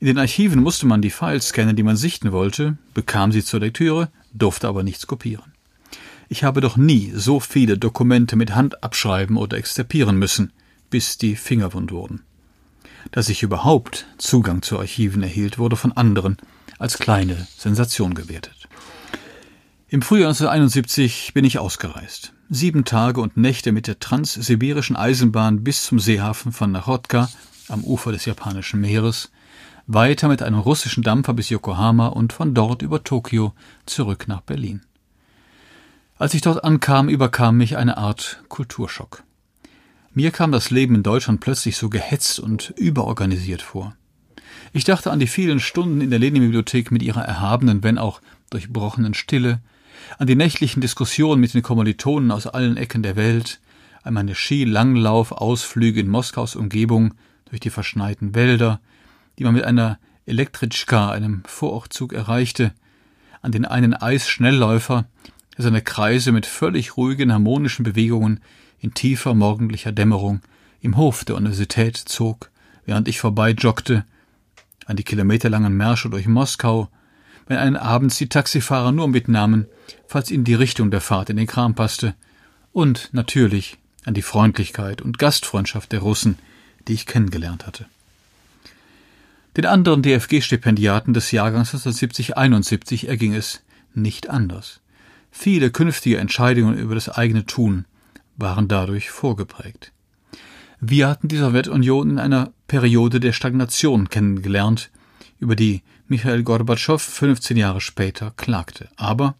In 0.00 0.06
den 0.06 0.18
Archiven 0.18 0.62
musste 0.62 0.84
man 0.84 1.00
die 1.00 1.08
Files 1.08 1.48
scannen, 1.48 1.76
die 1.76 1.82
man 1.82 1.96
sichten 1.96 2.30
wollte, 2.30 2.76
bekam 2.92 3.32
sie 3.32 3.42
zur 3.42 3.60
Lektüre, 3.60 4.10
durfte 4.34 4.68
aber 4.68 4.82
nichts 4.82 5.06
kopieren. 5.06 5.54
Ich 6.32 6.44
habe 6.44 6.60
doch 6.60 6.76
nie 6.76 7.10
so 7.12 7.40
viele 7.40 7.76
Dokumente 7.76 8.36
mit 8.36 8.54
Hand 8.54 8.84
abschreiben 8.84 9.36
oder 9.36 9.56
exzerpieren 9.56 10.16
müssen, 10.16 10.52
bis 10.88 11.18
die 11.18 11.34
Finger 11.34 11.74
wund 11.74 11.90
wurden. 11.90 12.22
Dass 13.10 13.28
ich 13.28 13.42
überhaupt 13.42 14.06
Zugang 14.16 14.62
zu 14.62 14.78
Archiven 14.78 15.24
erhielt, 15.24 15.58
wurde 15.58 15.74
von 15.74 15.90
anderen 15.90 16.36
als 16.78 16.98
kleine 16.98 17.48
Sensation 17.58 18.14
gewertet. 18.14 18.68
Im 19.88 20.02
Frühjahr 20.02 20.28
1971 20.28 21.32
bin 21.34 21.44
ich 21.44 21.58
ausgereist. 21.58 22.32
Sieben 22.48 22.84
Tage 22.84 23.20
und 23.20 23.36
Nächte 23.36 23.72
mit 23.72 23.88
der 23.88 23.98
transsibirischen 23.98 24.94
Eisenbahn 24.94 25.64
bis 25.64 25.82
zum 25.82 25.98
Seehafen 25.98 26.52
von 26.52 26.70
Nachotka 26.70 27.28
am 27.66 27.82
Ufer 27.82 28.12
des 28.12 28.24
japanischen 28.24 28.80
Meeres, 28.80 29.32
weiter 29.88 30.28
mit 30.28 30.42
einem 30.42 30.60
russischen 30.60 31.02
Dampfer 31.02 31.34
bis 31.34 31.48
Yokohama 31.48 32.06
und 32.06 32.32
von 32.32 32.54
dort 32.54 32.82
über 32.82 33.02
Tokio 33.02 33.52
zurück 33.84 34.28
nach 34.28 34.42
Berlin. 34.42 34.82
Als 36.20 36.34
ich 36.34 36.42
dort 36.42 36.64
ankam, 36.64 37.08
überkam 37.08 37.56
mich 37.56 37.78
eine 37.78 37.96
Art 37.96 38.44
Kulturschock. 38.48 39.22
Mir 40.12 40.30
kam 40.30 40.52
das 40.52 40.70
Leben 40.70 40.94
in 40.94 41.02
Deutschland 41.02 41.40
plötzlich 41.40 41.78
so 41.78 41.88
gehetzt 41.88 42.38
und 42.38 42.74
überorganisiert 42.76 43.62
vor. 43.62 43.96
Ich 44.74 44.84
dachte 44.84 45.10
an 45.10 45.18
die 45.18 45.26
vielen 45.26 45.60
Stunden 45.60 46.02
in 46.02 46.10
der 46.10 46.18
Lenin-Bibliothek 46.18 46.90
mit 46.90 47.02
ihrer 47.02 47.22
erhabenen, 47.22 47.82
wenn 47.82 47.96
auch 47.96 48.20
durchbrochenen 48.50 49.14
Stille, 49.14 49.62
an 50.18 50.26
die 50.26 50.36
nächtlichen 50.36 50.82
Diskussionen 50.82 51.40
mit 51.40 51.54
den 51.54 51.62
Kommilitonen 51.62 52.32
aus 52.32 52.46
allen 52.46 52.76
Ecken 52.76 53.02
der 53.02 53.16
Welt, 53.16 53.58
an 54.02 54.12
meine 54.12 54.34
Skilanglauf-Ausflüge 54.34 56.00
in 56.00 56.08
Moskaus 56.08 56.54
Umgebung 56.54 57.14
durch 57.48 57.60
die 57.60 57.70
verschneiten 57.70 58.34
Wälder, 58.34 58.82
die 59.38 59.44
man 59.44 59.54
mit 59.54 59.64
einer 59.64 59.98
Elektritschka, 60.26 61.12
einem 61.12 61.44
Vorortzug 61.46 62.12
erreichte, 62.12 62.74
an 63.40 63.52
den 63.52 63.64
einen 63.64 63.94
Eisschnellläufer, 63.94 65.06
seine 65.62 65.82
Kreise 65.82 66.32
mit 66.32 66.46
völlig 66.46 66.96
ruhigen, 66.96 67.32
harmonischen 67.32 67.84
Bewegungen 67.84 68.40
in 68.80 68.94
tiefer 68.94 69.34
morgendlicher 69.34 69.92
Dämmerung 69.92 70.40
im 70.80 70.96
Hof 70.96 71.24
der 71.24 71.36
Universität 71.36 71.96
zog, 71.96 72.50
während 72.86 73.08
ich 73.08 73.20
vorbeijoggte, 73.20 74.04
an 74.86 74.96
die 74.96 75.04
kilometerlangen 75.04 75.76
Märsche 75.76 76.10
durch 76.10 76.26
Moskau, 76.26 76.88
wenn 77.46 77.58
einen 77.58 77.76
abends 77.76 78.16
die 78.16 78.28
Taxifahrer 78.28 78.92
nur 78.92 79.08
mitnahmen, 79.08 79.66
falls 80.06 80.30
ihnen 80.30 80.44
die 80.44 80.54
Richtung 80.54 80.90
der 80.90 81.00
Fahrt 81.00 81.30
in 81.30 81.36
den 81.36 81.46
Kram 81.46 81.74
passte, 81.74 82.14
und 82.72 83.10
natürlich 83.12 83.78
an 84.04 84.14
die 84.14 84.22
Freundlichkeit 84.22 85.02
und 85.02 85.18
Gastfreundschaft 85.18 85.92
der 85.92 86.00
Russen, 86.00 86.38
die 86.88 86.94
ich 86.94 87.06
kennengelernt 87.06 87.66
hatte. 87.66 87.86
Den 89.56 89.66
anderen 89.66 90.02
DFG-Stipendiaten 90.02 91.12
des 91.12 91.32
Jahrgangs 91.32 91.74
1970-71 91.74 93.08
erging 93.08 93.34
es 93.34 93.62
nicht 93.94 94.30
anders. 94.30 94.80
Viele 95.30 95.70
künftige 95.70 96.18
Entscheidungen 96.18 96.78
über 96.78 96.94
das 96.94 97.08
eigene 97.08 97.46
Tun 97.46 97.86
waren 98.36 98.68
dadurch 98.68 99.10
vorgeprägt. 99.10 99.92
Wir 100.80 101.08
hatten 101.08 101.28
die 101.28 101.36
Sowjetunion 101.36 102.10
in 102.10 102.18
einer 102.18 102.52
Periode 102.66 103.20
der 103.20 103.32
Stagnation 103.32 104.08
kennengelernt, 104.08 104.90
über 105.38 105.56
die 105.56 105.82
Michael 106.08 106.42
Gorbatschow 106.42 107.00
15 107.00 107.56
Jahre 107.56 107.80
später 107.80 108.32
klagte. 108.36 108.88
Aber 108.96 109.34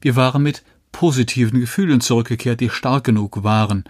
wir 0.00 0.16
waren 0.16 0.42
mit 0.42 0.62
positiven 0.92 1.60
Gefühlen 1.60 2.00
zurückgekehrt, 2.00 2.60
die 2.60 2.70
stark 2.70 3.04
genug 3.04 3.42
waren, 3.42 3.84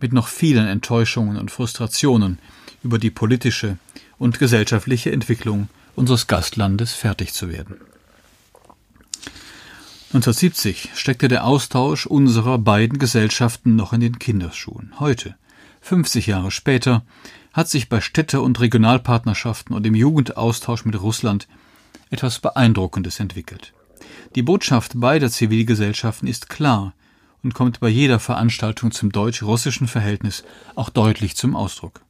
mit 0.00 0.12
noch 0.12 0.28
vielen 0.28 0.66
Enttäuschungen 0.66 1.36
und 1.36 1.50
Frustrationen 1.50 2.38
über 2.82 2.98
die 2.98 3.10
politische 3.10 3.78
und 4.18 4.38
gesellschaftliche 4.38 5.12
Entwicklung 5.12 5.68
unseres 5.94 6.26
Gastlandes 6.26 6.94
fertig 6.94 7.32
zu 7.32 7.50
werden. 7.50 7.76
1970 10.08 10.88
steckte 10.94 11.28
der 11.28 11.44
Austausch 11.44 12.06
unserer 12.06 12.56
beiden 12.56 12.98
Gesellschaften 12.98 13.76
noch 13.76 13.92
in 13.92 14.00
den 14.00 14.18
Kinderschuhen. 14.18 14.94
Heute, 14.98 15.34
50 15.82 16.26
Jahre 16.26 16.50
später, 16.50 17.04
hat 17.52 17.68
sich 17.68 17.90
bei 17.90 18.00
Städte- 18.00 18.40
und 18.40 18.58
Regionalpartnerschaften 18.58 19.76
und 19.76 19.84
im 19.84 19.94
Jugendaustausch 19.94 20.86
mit 20.86 20.98
Russland 20.98 21.46
etwas 22.08 22.38
Beeindruckendes 22.38 23.20
entwickelt. 23.20 23.74
Die 24.34 24.40
Botschaft 24.40 24.92
beider 24.94 25.30
Zivilgesellschaften 25.30 26.26
ist 26.26 26.48
klar 26.48 26.94
und 27.42 27.52
kommt 27.52 27.78
bei 27.80 27.90
jeder 27.90 28.18
Veranstaltung 28.18 28.92
zum 28.92 29.12
deutsch-russischen 29.12 29.88
Verhältnis 29.88 30.42
auch 30.74 30.88
deutlich 30.88 31.36
zum 31.36 31.54
Ausdruck. 31.54 32.00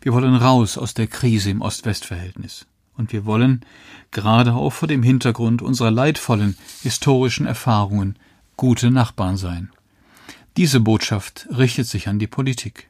Wir 0.00 0.14
wollen 0.14 0.36
raus 0.36 0.78
aus 0.78 0.94
der 0.94 1.06
Krise 1.06 1.50
im 1.50 1.60
Ost-West-Verhältnis. 1.60 2.64
Und 2.96 3.12
wir 3.12 3.26
wollen, 3.26 3.64
gerade 4.10 4.54
auch 4.54 4.70
vor 4.70 4.88
dem 4.88 5.02
Hintergrund 5.02 5.62
unserer 5.62 5.90
leidvollen 5.90 6.56
historischen 6.82 7.46
Erfahrungen, 7.46 8.18
gute 8.56 8.90
Nachbarn 8.90 9.36
sein. 9.36 9.70
Diese 10.56 10.80
Botschaft 10.80 11.46
richtet 11.50 11.86
sich 11.86 12.08
an 12.08 12.18
die 12.18 12.26
Politik 12.26 12.88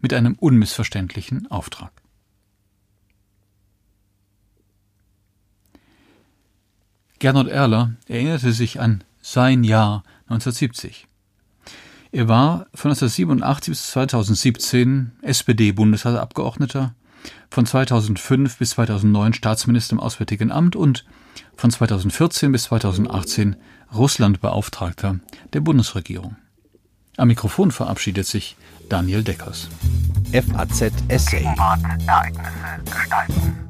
mit 0.00 0.12
einem 0.12 0.34
unmissverständlichen 0.34 1.50
Auftrag. 1.50 1.92
Gernot 7.18 7.48
Erler 7.48 7.92
erinnerte 8.08 8.52
sich 8.52 8.80
an 8.80 9.02
sein 9.22 9.64
Jahr 9.64 10.02
1970. 10.28 11.06
Er 12.12 12.28
war 12.28 12.66
von 12.74 12.90
1987 12.90 13.72
bis 13.72 13.90
2017 13.90 15.12
SPD-Bundestagsabgeordneter, 15.22 16.94
von 17.50 17.66
2005 17.66 18.58
bis 18.58 18.70
2009 18.70 19.32
Staatsminister 19.34 19.94
im 19.94 20.00
Auswärtigen 20.00 20.50
Amt 20.50 20.76
und 20.76 21.04
von 21.56 21.70
2014 21.70 22.52
bis 22.52 22.64
2018 22.64 23.56
Russlandbeauftragter 23.94 25.20
der 25.52 25.60
Bundesregierung. 25.60 26.36
Am 27.16 27.28
Mikrofon 27.28 27.70
verabschiedet 27.70 28.26
sich 28.26 28.56
Daniel 28.88 29.22
Deckers. 29.22 29.68
FAZ 30.32 30.92
Essay. 31.08 31.44
Ereignisse 31.44 32.82
gestalten. 32.84 33.65